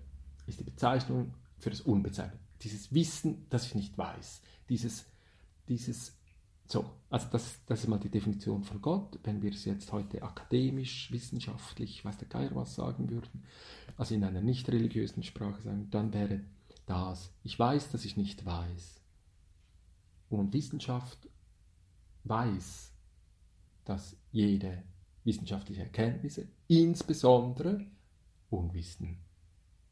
ist 0.46 0.60
die 0.60 0.64
Bezeichnung 0.64 1.34
für 1.58 1.72
das 1.72 1.82
Unbezeichnete. 1.82 2.40
Dieses 2.62 2.94
Wissen, 2.94 3.48
das 3.50 3.66
ich 3.66 3.74
nicht 3.74 3.98
weiß. 3.98 4.44
Dieses, 4.70 5.08
dieses, 5.68 6.16
so, 6.68 6.86
also 7.10 7.28
das, 7.32 7.60
das 7.66 7.80
ist 7.80 7.88
mal 7.88 8.00
die 8.00 8.12
Definition 8.12 8.64
von 8.64 8.80
Gott. 8.80 9.18
Wenn 9.24 9.42
wir 9.42 9.52
es 9.52 9.66
jetzt 9.66 9.92
heute 9.92 10.22
akademisch, 10.22 11.12
wissenschaftlich, 11.12 12.06
weiß 12.06 12.20
der 12.20 12.28
Geier 12.28 12.54
was 12.54 12.76
sagen 12.76 13.10
würden, 13.10 13.44
also 13.98 14.14
in 14.14 14.24
einer 14.24 14.42
nicht 14.42 14.70
religiösen 14.70 15.24
Sprache 15.24 15.64
sagen, 15.64 15.90
dann 15.90 16.14
wäre 16.14 16.42
das. 16.86 17.34
Ich 17.44 17.58
weiß, 17.58 17.90
dass 17.90 18.06
ich 18.06 18.18
nicht 18.18 18.46
weiß. 18.46 19.02
Und 20.30 20.54
Wissenschaft 20.54 21.28
weiß, 22.24 22.94
dass 23.84 24.16
jede 24.32 24.84
wissenschaftliche 25.24 25.84
Erkenntnisse 25.84 26.48
insbesondere 26.68 27.86
Unwissen 28.50 29.18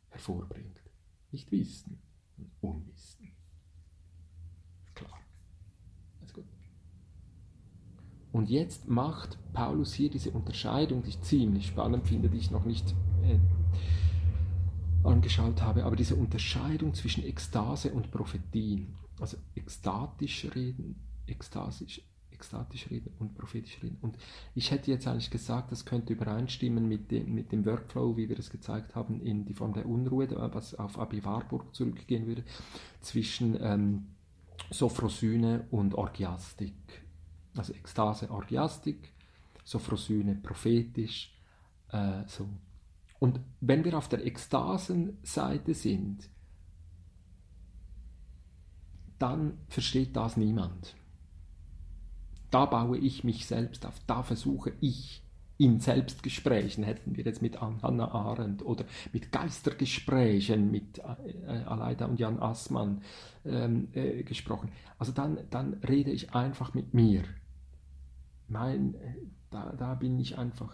hervorbringt. 0.10 0.82
Nicht 1.32 1.52
Wissen, 1.52 2.02
Unwissen. 2.62 3.32
Klar. 4.96 5.20
Alles 6.20 6.34
gut. 6.34 6.46
Und 8.32 8.50
jetzt 8.50 8.88
macht 8.88 9.38
Paulus 9.54 9.94
hier 9.94 10.10
diese 10.10 10.32
Unterscheidung, 10.32 11.04
die 11.04 11.10
ich 11.10 11.22
ziemlich 11.22 11.68
spannend 11.68 12.08
finde, 12.08 12.30
die 12.30 12.38
ich 12.38 12.52
noch 12.52 12.66
nicht 12.66 12.96
äh, 13.24 13.40
angeschaut 15.04 15.62
habe, 15.62 15.86
aber 15.86 15.96
diese 15.96 16.16
Unterscheidung 16.16 16.94
zwischen 16.94 17.24
Ekstase 17.24 17.94
und 17.94 18.12
Prophetien, 18.12 18.96
also 19.20 19.38
ekstatisch 19.56 20.48
reden, 20.56 20.96
ekstasisch, 21.28 22.02
ekstatisch 22.40 22.90
reden 22.90 23.14
und 23.20 23.36
prophetisch 23.36 23.78
reden. 23.84 23.98
Und 24.02 24.18
ich 24.56 24.72
hätte 24.72 24.90
jetzt 24.90 25.08
eigentlich 25.08 25.30
gesagt, 25.30 25.72
das 25.72 25.86
könnte 25.86 26.14
übereinstimmen 26.14 26.88
mit 26.88 27.12
dem, 27.12 27.36
mit 27.36 27.52
dem 27.52 27.66
Workflow, 27.66 28.16
wie 28.16 28.30
wir 28.30 28.40
es 28.40 28.50
gezeigt 28.50 28.96
haben, 28.96 29.22
in 29.22 29.46
die 29.46 29.54
Form 29.54 29.74
der 29.74 29.86
Unruhe, 29.86 30.28
was 30.54 30.74
auf 30.76 30.98
Abi 30.98 31.24
Warburg 31.26 31.76
zurückgehen 31.76 32.26
würde, 32.26 32.44
zwischen 33.02 33.58
ähm, 33.62 34.08
Sophrosyne 34.72 35.68
und 35.70 35.96
Orgiastik. 35.96 37.04
Also 37.58 37.74
Ekstase, 37.74 38.32
Orgiastik, 38.32 39.12
Sophrosyne, 39.66 40.36
prophetisch, 40.36 41.36
äh, 41.92 42.24
so 42.28 42.48
und 43.20 43.42
wenn 43.60 43.84
wir 43.84 43.98
auf 43.98 44.08
der 44.08 44.26
Ekstasenseite 44.26 45.74
sind, 45.74 46.30
dann 49.20 49.58
versteht 49.68 50.16
das 50.16 50.38
niemand. 50.38 50.96
Da 52.52 52.66
baue 52.66 52.98
ich 52.98 53.24
mich 53.24 53.46
selbst 53.46 53.86
auf, 53.86 54.00
da 54.08 54.24
versuche 54.24 54.74
ich 54.82 55.24
in 55.60 55.82
Selbstgesprächen, 55.82 56.86
hätten 56.86 57.18
wir 57.18 57.26
jetzt 57.26 57.42
mit 57.42 57.60
Hannah 57.60 58.12
Arendt 58.12 58.66
oder 58.66 58.86
mit 59.12 59.30
Geistergesprächen 59.30 60.72
mit 60.72 61.00
äh, 61.00 61.64
Aleida 61.66 62.06
und 62.06 62.18
Jan 62.18 62.40
Assmann 62.40 63.02
ähm, 63.46 63.90
äh, 63.94 64.24
gesprochen. 64.24 64.72
Also 64.98 65.12
dann, 65.12 65.38
dann 65.50 65.74
rede 65.88 66.12
ich 66.12 66.34
einfach 66.34 66.74
mit 66.74 66.94
mir. 66.94 67.24
Mein, 68.48 68.94
äh, 68.96 69.16
da, 69.50 69.74
da 69.78 69.96
bin 69.96 70.18
ich 70.18 70.38
einfach 70.38 70.74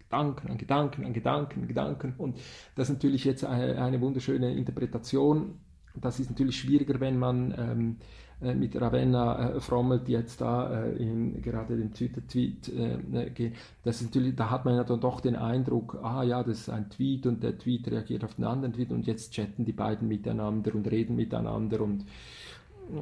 Gedanken, 0.00 0.50
an 0.50 0.58
Gedanken, 0.58 1.04
an 1.04 1.12
Gedanken, 1.12 1.60
an 1.62 1.68
Gedanken. 1.68 2.14
Und 2.18 2.38
das 2.74 2.88
ist 2.88 2.94
natürlich 2.94 3.24
jetzt 3.24 3.44
eine, 3.44 3.80
eine 3.80 4.00
wunderschöne 4.00 4.52
Interpretation. 4.52 5.60
Das 5.94 6.18
ist 6.18 6.28
natürlich 6.28 6.58
schwieriger, 6.58 6.98
wenn 6.98 7.18
man 7.18 7.54
ähm, 7.56 7.96
äh, 8.00 8.23
mit 8.52 8.78
Ravenna 8.78 9.54
äh, 9.54 9.60
frommelt, 9.60 10.08
jetzt 10.08 10.40
da 10.40 10.84
äh, 10.84 10.96
in, 10.96 11.40
gerade 11.40 11.76
den 11.76 11.92
Twitter-Tweet 11.92 12.68
äh, 12.68 13.30
geht. 13.30 13.54
Das 13.82 14.00
ist 14.00 14.08
natürlich, 14.08 14.36
da 14.36 14.50
hat 14.50 14.64
man 14.64 14.74
ja 14.74 14.84
dann 14.84 15.00
doch 15.00 15.20
den 15.20 15.36
Eindruck, 15.36 15.98
ah 16.02 16.22
ja, 16.22 16.42
das 16.42 16.60
ist 16.60 16.68
ein 16.68 16.90
Tweet 16.90 17.26
und 17.26 17.42
der 17.42 17.56
Tweet 17.56 17.90
reagiert 17.90 18.24
auf 18.24 18.34
den 18.34 18.44
anderen 18.44 18.74
Tweet 18.74 18.90
und 18.90 19.06
jetzt 19.06 19.32
chatten 19.32 19.64
die 19.64 19.72
beiden 19.72 20.08
miteinander 20.08 20.74
und 20.74 20.90
reden 20.90 21.16
miteinander 21.16 21.80
und 21.80 22.04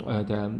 äh, 0.06 0.24
der, 0.24 0.50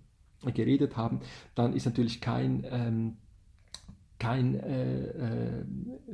geredet 0.53 0.97
haben, 0.97 1.21
dann 1.55 1.75
ist 1.75 1.87
natürlich 1.87 2.21
kein 2.21 2.67
ähm, 2.71 3.17
kein 4.19 4.61
äh, 4.61 5.03
äh, 5.09 5.65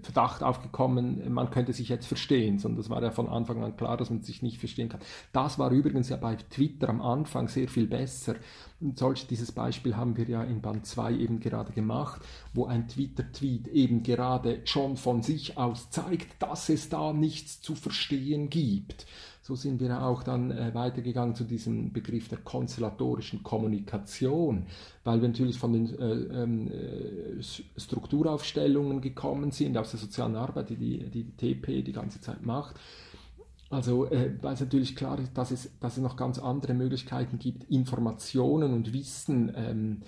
Verdacht 0.02 0.42
aufgekommen, 0.42 1.32
man 1.32 1.50
könnte 1.50 1.72
sich 1.72 1.88
jetzt 1.88 2.06
verstehen, 2.06 2.58
sondern 2.58 2.78
das 2.78 2.88
war 2.88 3.02
ja 3.02 3.10
von 3.10 3.28
Anfang 3.28 3.62
an 3.62 3.76
klar, 3.76 3.96
dass 3.96 4.10
man 4.10 4.22
sich 4.22 4.42
nicht 4.42 4.58
verstehen 4.58 4.88
kann. 4.88 5.00
Das 5.32 5.58
war 5.58 5.70
übrigens 5.70 6.08
ja 6.08 6.16
bei 6.16 6.36
Twitter 6.36 6.88
am 6.88 7.02
Anfang 7.02 7.48
sehr 7.48 7.68
viel 7.68 7.86
besser. 7.86 8.36
Und 8.80 8.98
solch, 8.98 9.26
dieses 9.26 9.52
Beispiel 9.52 9.96
haben 9.96 10.16
wir 10.16 10.24
ja 10.26 10.42
in 10.42 10.62
Band 10.62 10.86
2 10.86 11.12
eben 11.12 11.40
gerade 11.40 11.72
gemacht, 11.72 12.22
wo 12.54 12.64
ein 12.64 12.88
Twitter-Tweet 12.88 13.68
eben 13.68 14.02
gerade 14.02 14.62
schon 14.64 14.96
von 14.96 15.22
sich 15.22 15.58
aus 15.58 15.90
zeigt, 15.90 16.42
dass 16.42 16.70
es 16.70 16.88
da 16.88 17.12
nichts 17.12 17.60
zu 17.60 17.74
verstehen 17.74 18.48
gibt. 18.48 19.06
So 19.42 19.56
sind 19.56 19.80
wir 19.80 20.02
auch 20.02 20.22
dann 20.22 20.50
äh, 20.50 20.74
weitergegangen 20.74 21.34
zu 21.34 21.44
diesem 21.44 21.92
Begriff 21.92 22.28
der 22.28 22.38
konstellatorischen 22.38 23.42
Kommunikation, 23.42 24.66
weil 25.02 25.22
wir 25.22 25.28
natürlich 25.28 25.58
von 25.58 25.72
den 25.72 25.98
äh, 25.98 26.42
ähm, 26.42 26.70
äh, 26.70 27.42
Strukturaufstellungen 27.76 29.00
gekommen 29.00 29.50
sind 29.50 29.78
aus 29.78 29.92
der 29.92 30.00
sozialen 30.00 30.36
Arbeit, 30.36 30.68
die 30.70 30.76
die, 30.76 31.10
die 31.10 31.24
TP 31.24 31.82
die 31.82 31.92
ganze 31.92 32.20
Zeit 32.20 32.44
macht. 32.44 32.76
Also, 33.70 34.10
äh, 34.10 34.32
weil 34.42 34.54
es 34.54 34.60
natürlich 34.60 34.96
klar 34.96 35.18
ist, 35.20 35.32
dass 35.38 35.52
es, 35.52 35.70
dass 35.78 35.96
es 35.96 36.02
noch 36.02 36.16
ganz 36.16 36.38
andere 36.38 36.74
Möglichkeiten 36.74 37.38
gibt, 37.38 37.64
Informationen 37.70 38.74
und 38.74 38.92
Wissen 38.92 39.52
ähm, 39.54 40.02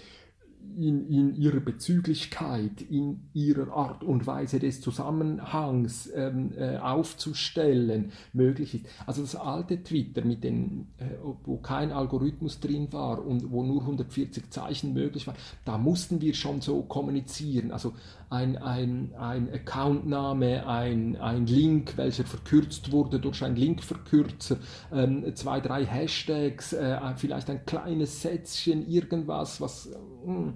in, 0.76 1.08
in, 1.08 1.34
ihrer 1.36 1.60
Bezüglichkeit, 1.60 2.82
in 2.82 3.28
ihrer 3.32 3.72
Art 3.72 4.02
und 4.04 4.26
Weise 4.26 4.58
des 4.58 4.80
Zusammenhangs 4.80 6.10
ähm, 6.14 6.52
äh, 6.56 6.78
aufzustellen, 6.78 8.12
möglich 8.32 8.74
ist. 8.74 8.86
Also 9.06 9.22
das 9.22 9.36
alte 9.36 9.82
Twitter, 9.82 10.24
mit 10.24 10.44
den, 10.44 10.88
äh, 10.98 11.04
wo 11.44 11.58
kein 11.58 11.92
Algorithmus 11.92 12.60
drin 12.60 12.92
war 12.92 13.24
und 13.24 13.50
wo 13.50 13.62
nur 13.62 13.82
140 13.82 14.50
Zeichen 14.50 14.92
möglich 14.92 15.26
waren, 15.26 15.36
da 15.64 15.78
mussten 15.78 16.20
wir 16.20 16.34
schon 16.34 16.60
so 16.60 16.82
kommunizieren. 16.82 17.70
Also 17.70 17.92
ein, 18.30 18.56
ein, 18.56 19.14
ein 19.18 19.52
Accountname, 19.52 20.66
ein, 20.66 21.16
ein 21.16 21.46
Link, 21.46 21.96
welcher 21.96 22.24
verkürzt 22.24 22.90
wurde 22.90 23.20
durch 23.20 23.44
einen 23.44 23.56
Linkverkürzer, 23.56 24.56
ähm, 24.90 25.36
zwei, 25.36 25.60
drei 25.60 25.84
Hashtags, 25.84 26.72
äh, 26.72 26.98
vielleicht 27.16 27.50
ein 27.50 27.66
kleines 27.66 28.22
Sätzchen, 28.22 28.88
irgendwas, 28.88 29.60
was... 29.60 29.90
Äh, 30.26 30.52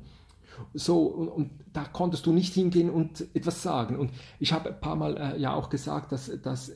so, 0.72 1.02
und, 1.02 1.28
und, 1.28 1.50
da 1.72 1.84
konntest 1.84 2.24
du 2.24 2.32
nicht 2.32 2.54
hingehen 2.54 2.88
und 2.88 3.26
etwas 3.34 3.62
sagen. 3.62 3.96
Und 3.96 4.10
ich 4.40 4.54
habe 4.54 4.70
ein 4.70 4.80
paar 4.80 4.96
Mal 4.96 5.16
äh, 5.16 5.38
ja 5.38 5.52
auch 5.52 5.68
gesagt, 5.68 6.12
dass, 6.12 6.30
dass 6.40 6.72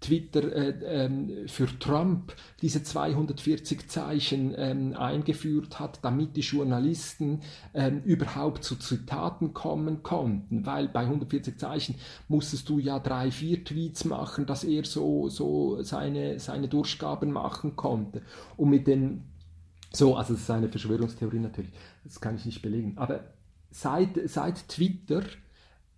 Twitter 0.00 0.52
äh, 0.52 1.04
ähm, 1.04 1.48
für 1.48 1.66
Trump 1.78 2.34
diese 2.60 2.82
240 2.82 3.88
Zeichen 3.88 4.54
ähm, 4.56 4.94
eingeführt 4.94 5.80
hat, 5.80 6.00
damit 6.02 6.36
die 6.36 6.42
Journalisten 6.42 7.40
ähm, 7.72 8.02
überhaupt 8.04 8.62
zu 8.62 8.76
Zitaten 8.76 9.54
kommen 9.54 10.02
konnten, 10.02 10.66
weil 10.66 10.88
bei 10.88 11.00
140 11.00 11.58
Zeichen 11.58 11.94
musstest 12.28 12.68
du 12.68 12.78
ja 12.78 12.98
drei, 12.98 13.30
vier 13.30 13.64
Tweets 13.64 14.04
machen, 14.04 14.46
dass 14.46 14.64
er 14.64 14.84
so, 14.84 15.28
so 15.28 15.82
seine, 15.82 16.38
seine 16.38 16.68
Durchgaben 16.68 17.32
machen 17.32 17.74
konnte. 17.74 18.22
Und 18.56 18.70
mit 18.70 18.86
den 18.86 19.24
so, 19.92 20.16
also 20.16 20.34
es 20.34 20.40
ist 20.40 20.50
eine 20.50 20.68
Verschwörungstheorie 20.68 21.38
natürlich, 21.38 21.72
das 22.04 22.20
kann 22.20 22.36
ich 22.36 22.44
nicht 22.44 22.62
belegen. 22.62 22.98
Aber 22.98 23.20
seit, 23.70 24.18
seit 24.28 24.68
Twitter, 24.68 25.22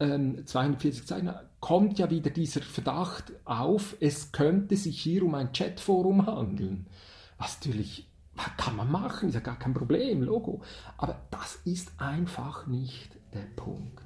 ähm, 0.00 0.46
240 0.46 1.06
Zeichen, 1.06 1.32
kommt 1.60 1.98
ja 1.98 2.10
wieder 2.10 2.30
dieser 2.30 2.62
Verdacht 2.62 3.32
auf, 3.44 3.96
es 4.00 4.32
könnte 4.32 4.76
sich 4.76 5.00
hier 5.00 5.24
um 5.24 5.34
ein 5.34 5.52
Chatforum 5.52 6.26
handeln. 6.26 6.86
Was 7.38 7.56
natürlich 7.56 8.08
kann 8.56 8.76
man 8.76 8.90
machen, 8.90 9.28
ist 9.28 9.34
ja 9.34 9.40
gar 9.40 9.58
kein 9.58 9.74
Problem, 9.74 10.22
Logo. 10.22 10.62
Aber 10.96 11.20
das 11.30 11.56
ist 11.64 11.90
einfach 11.98 12.66
nicht 12.66 13.18
der 13.34 13.46
Punkt. 13.56 14.00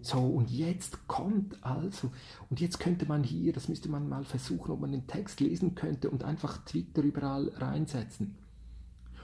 So, 0.00 0.18
und 0.18 0.50
jetzt 0.50 1.08
kommt 1.08 1.56
also, 1.64 2.12
und 2.50 2.60
jetzt 2.60 2.78
könnte 2.78 3.06
man 3.06 3.22
hier, 3.22 3.54
das 3.54 3.68
müsste 3.68 3.88
man 3.88 4.06
mal 4.06 4.24
versuchen, 4.24 4.70
ob 4.70 4.80
man 4.80 4.92
den 4.92 5.06
Text 5.06 5.40
lesen 5.40 5.74
könnte 5.74 6.10
und 6.10 6.24
einfach 6.24 6.58
Twitter 6.64 7.00
überall 7.02 7.48
reinsetzen. 7.56 8.36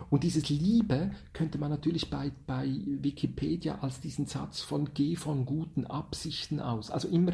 Und 0.09 0.25
dieses 0.25 0.49
Liebe 0.49 1.11
könnte 1.33 1.59
man 1.59 1.71
natürlich 1.71 2.11
bei, 2.11 2.33
bei 2.47 2.69
Wikipedia 2.87 3.79
als 3.81 4.01
diesen 4.01 4.27
Satz 4.27 4.61
von 4.61 4.95
Geh 4.95 5.17
von 5.17 5.45
guten 5.45 5.87
Absichten 5.87 6.61
aus. 6.61 6.91
Also 6.91 7.09
immer, 7.09 7.33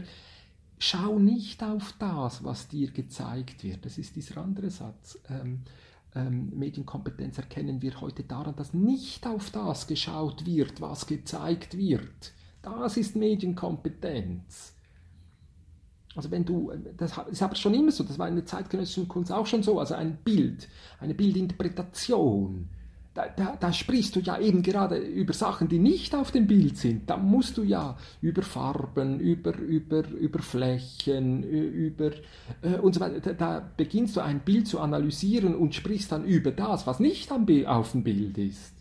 schau 0.78 1.18
nicht 1.18 1.62
auf 1.62 1.94
das, 1.98 2.44
was 2.44 2.68
dir 2.68 2.90
gezeigt 2.90 3.62
wird. 3.62 3.86
Das 3.86 3.98
ist 3.98 4.16
dieser 4.16 4.38
andere 4.38 4.70
Satz. 4.70 5.18
Ähm, 5.28 5.62
ähm, 6.14 6.50
Medienkompetenz 6.58 7.38
erkennen 7.38 7.82
wir 7.82 8.00
heute 8.00 8.24
daran, 8.24 8.56
dass 8.56 8.74
nicht 8.74 9.26
auf 9.26 9.50
das 9.50 9.86
geschaut 9.86 10.46
wird, 10.46 10.80
was 10.80 11.06
gezeigt 11.06 11.76
wird. 11.76 12.32
Das 12.62 12.96
ist 12.96 13.16
Medienkompetenz. 13.16 14.75
Also 16.16 16.30
wenn 16.30 16.44
du, 16.44 16.72
das 16.96 17.12
ist 17.30 17.42
aber 17.42 17.54
schon 17.54 17.74
immer 17.74 17.92
so, 17.92 18.02
das 18.02 18.18
war 18.18 18.26
in 18.26 18.36
der 18.36 18.46
zeitgenössischen 18.46 19.06
Kunst 19.06 19.30
auch 19.30 19.46
schon 19.46 19.62
so, 19.62 19.78
also 19.78 19.94
ein 19.94 20.16
Bild, 20.24 20.66
eine 20.98 21.14
Bildinterpretation, 21.14 22.68
da, 23.12 23.28
da, 23.34 23.56
da, 23.58 23.72
sprichst 23.72 24.14
du 24.14 24.20
ja 24.20 24.38
eben 24.38 24.62
gerade 24.62 24.98
über 24.98 25.32
Sachen, 25.32 25.68
die 25.68 25.78
nicht 25.78 26.14
auf 26.14 26.32
dem 26.32 26.46
Bild 26.46 26.76
sind. 26.76 27.08
Da 27.08 27.16
musst 27.16 27.56
du 27.56 27.62
ja 27.62 27.96
über 28.20 28.42
Farben, 28.42 29.20
über, 29.20 29.56
über, 29.56 30.06
über 30.08 30.38
Flächen, 30.40 31.42
über 31.42 32.10
äh, 32.60 32.76
und 32.82 32.94
so 32.94 33.00
weiter. 33.00 33.20
Da, 33.20 33.32
da, 33.32 33.70
beginnst 33.74 34.16
du 34.16 34.20
ein 34.20 34.40
Bild 34.40 34.68
zu 34.68 34.80
analysieren 34.80 35.54
und 35.54 35.74
sprichst 35.74 36.12
dann 36.12 36.26
über 36.26 36.50
das, 36.50 36.86
was 36.86 37.00
nicht 37.00 37.32
am, 37.32 37.46
auf 37.64 37.92
dem 37.92 38.04
Bild 38.04 38.36
ist. 38.36 38.74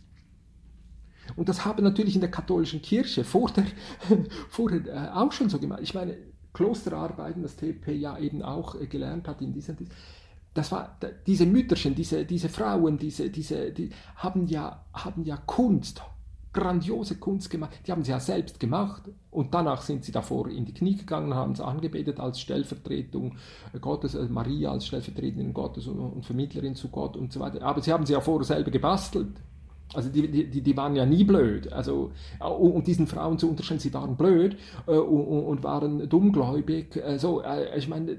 Und 1.38 1.48
das 1.48 1.64
haben 1.64 1.84
natürlich 1.84 2.16
in 2.16 2.22
der 2.22 2.32
katholischen 2.32 2.82
Kirche 2.82 3.24
vor 3.24 3.52
der, 3.52 3.66
vorher 4.50 4.86
äh, 4.86 5.10
auch 5.14 5.32
schon 5.32 5.48
so 5.48 5.60
gemacht. 5.60 5.80
Ich 5.82 5.94
meine, 5.94 6.18
Klosterarbeiten, 6.56 7.44
das 7.44 7.56
TP 7.56 7.92
ja 7.94 8.18
eben 8.18 8.42
auch 8.42 8.74
äh, 8.74 8.88
gelernt 8.88 9.28
hat 9.28 9.42
in 9.42 9.54
dieser 9.54 9.76
das 10.56 10.72
war 10.72 10.98
diese 11.28 11.46
Mütterchen, 11.46 11.96
diese, 11.96 12.24
diese 12.24 12.48
Frauen, 12.48 12.98
diese, 12.98 13.30
diese, 13.30 13.72
die 13.72 13.90
haben 14.16 14.48
ja, 14.48 14.86
haben 14.94 15.26
ja 15.26 15.36
Kunst, 15.36 16.02
grandiose 16.54 17.18
Kunst 17.18 17.50
gemacht. 17.50 17.72
Die 17.86 17.92
haben 17.92 18.06
sie 18.06 18.12
ja 18.12 18.22
selbst 18.22 18.60
gemacht 18.60 19.04
und 19.32 19.54
danach 19.54 19.82
sind 19.82 20.06
sie 20.06 20.14
davor 20.14 20.48
in 20.48 20.66
die 20.66 20.74
Knie 20.74 20.96
gegangen, 20.96 21.34
haben 21.34 21.52
es 21.52 21.60
angebetet 21.60 22.22
als 22.22 22.40
Stellvertretung 22.40 23.36
Gottes, 23.82 24.16
äh, 24.16 24.24
Maria 24.30 24.72
als 24.72 24.88
Stellvertreterin 24.88 25.54
Gottes 25.54 25.88
und, 25.88 26.00
und 26.00 26.26
Vermittlerin 26.26 26.76
zu 26.76 26.88
Gott 26.88 27.18
und 27.18 27.34
so 27.34 27.42
weiter. 27.42 27.62
Aber 27.62 27.82
sie 27.82 27.92
haben 27.92 28.06
sie 28.06 28.14
ja 28.14 28.22
vorher 28.22 28.46
selber 28.46 28.72
gebastelt. 28.72 29.36
Also 29.94 30.10
die, 30.10 30.50
die, 30.50 30.62
die 30.62 30.78
waren 30.78 30.96
ja 30.96 31.06
nie 31.06 31.24
blöd. 31.24 31.72
Also, 31.72 32.12
um 32.40 32.84
diesen 32.84 33.08
Frauen 33.08 33.38
zu 33.38 33.50
unterstellen, 33.50 33.80
sie 33.80 33.94
waren 33.94 34.18
blöd 34.18 34.58
äh, 34.88 34.92
und, 34.92 35.46
und, 35.46 35.64
waren 35.64 36.10
dummgläubig. 36.10 36.96
Äh, 36.96 37.20
so, 37.20 37.42
äh, 37.42 37.78
ich 37.78 37.88
meine, 37.88 38.16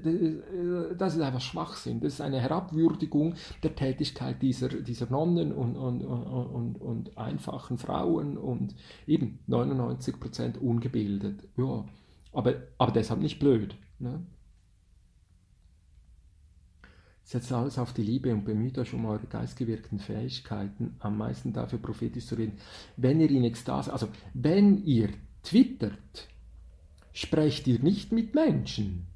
das 0.97 1.15
ist 1.15 1.21
einfach 1.21 1.41
Schwachsinn. 1.41 1.99
Das 1.99 2.13
ist 2.13 2.21
eine 2.21 2.39
Herabwürdigung 2.39 3.35
der 3.63 3.75
Tätigkeit 3.75 4.41
dieser, 4.41 4.69
dieser 4.69 5.09
Nonnen 5.09 5.51
und, 5.51 5.75
und, 5.75 6.03
und, 6.03 6.81
und 6.81 7.17
einfachen 7.17 7.77
Frauen 7.77 8.37
und 8.37 8.73
eben 9.05 9.39
99% 9.49 10.57
ungebildet. 10.57 11.43
Ja, 11.57 11.85
aber, 12.31 12.53
aber 12.77 12.91
deshalb 12.91 13.21
nicht 13.21 13.39
blöd. 13.39 13.75
Ne? 13.99 14.21
Setzt 17.27 17.51
alles 17.51 17.77
auf 17.77 17.91
die 17.91 18.03
Liebe 18.03 18.33
und 18.33 18.45
bemüht 18.45 18.77
euch 18.77 18.93
um 18.93 19.05
eure 19.05 19.27
geistgewirkten 19.27 19.99
Fähigkeiten, 19.99 20.95
am 20.99 21.17
meisten 21.17 21.51
dafür 21.51 21.77
prophetisch 21.77 22.25
zu 22.25 22.35
reden. 22.35 22.57
Wenn 22.95 23.19
ihr 23.19 23.29
in 23.29 23.43
Ekstase, 23.43 23.91
also 23.91 24.07
wenn 24.33 24.85
ihr 24.85 25.09
twittert, 25.43 26.29
sprecht 27.11 27.67
ihr 27.67 27.79
nicht 27.79 28.13
mit 28.13 28.33
Menschen, 28.33 29.07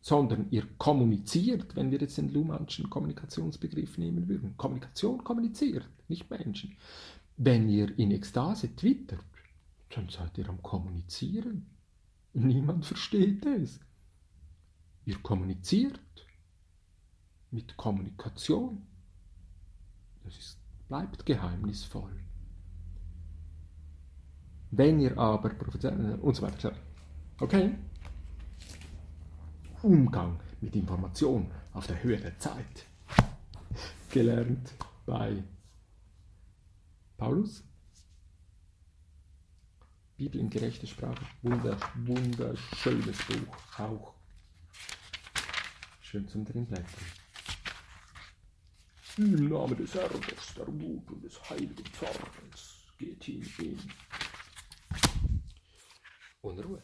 sondern 0.00 0.46
ihr 0.52 0.64
kommuniziert, 0.78 1.74
wenn 1.74 1.90
wir 1.90 1.98
jetzt 1.98 2.18
den 2.18 2.32
Luhmannschen 2.32 2.88
Kommunikationsbegriff 2.88 3.98
nehmen 3.98 4.28
würden. 4.28 4.56
Kommunikation 4.56 5.24
kommuniziert, 5.24 5.88
nicht 6.06 6.30
Menschen. 6.30 6.76
Wenn 7.36 7.68
ihr 7.68 7.98
in 7.98 8.12
Ekstase 8.12 8.76
twittert, 8.76 9.24
dann 9.90 10.08
seid 10.08 10.38
ihr 10.38 10.48
am 10.48 10.62
Kommunizieren. 10.62 11.66
Niemand 12.32 12.86
versteht 12.86 13.44
es. 13.44 13.80
Ihr 15.06 15.18
kommuniziert 15.22 16.00
mit 17.50 17.76
Kommunikation. 17.76 18.86
Das 20.24 20.36
ist, 20.36 20.58
bleibt 20.88 21.26
geheimnisvoll. 21.26 22.20
Wenn 24.70 25.00
ihr 25.00 25.16
aber 25.18 25.50
und 26.20 26.34
so 26.34 26.42
weiter. 26.42 26.72
Okay? 27.38 27.74
Umgang 29.82 30.40
mit 30.60 30.74
Information 30.74 31.50
auf 31.72 31.86
der 31.86 32.02
Höhe 32.02 32.16
der 32.16 32.38
Zeit. 32.38 32.86
Gelernt 34.10 34.72
bei 35.04 35.42
Paulus. 37.16 37.62
Bibel 40.16 40.40
in 40.40 40.48
gerechter 40.48 40.86
Sprache. 40.86 41.24
Wunder, 41.42 41.76
wunderschönes 41.96 43.18
Buch 43.26 43.78
auch. 43.78 44.13
Schön 46.14 46.28
zum 46.28 46.44
Drinblättern. 46.44 46.86
Im 49.16 49.48
Namen 49.48 49.76
des 49.76 49.96
Erbes, 49.96 50.54
der 50.56 50.68
Wut 50.68 51.10
und 51.10 51.24
des 51.24 51.50
heiligen 51.50 51.92
Zorns 51.92 52.86
geht 52.96 53.24
hin 53.24 53.44
in 53.58 53.80
Unruhe. 56.40 56.80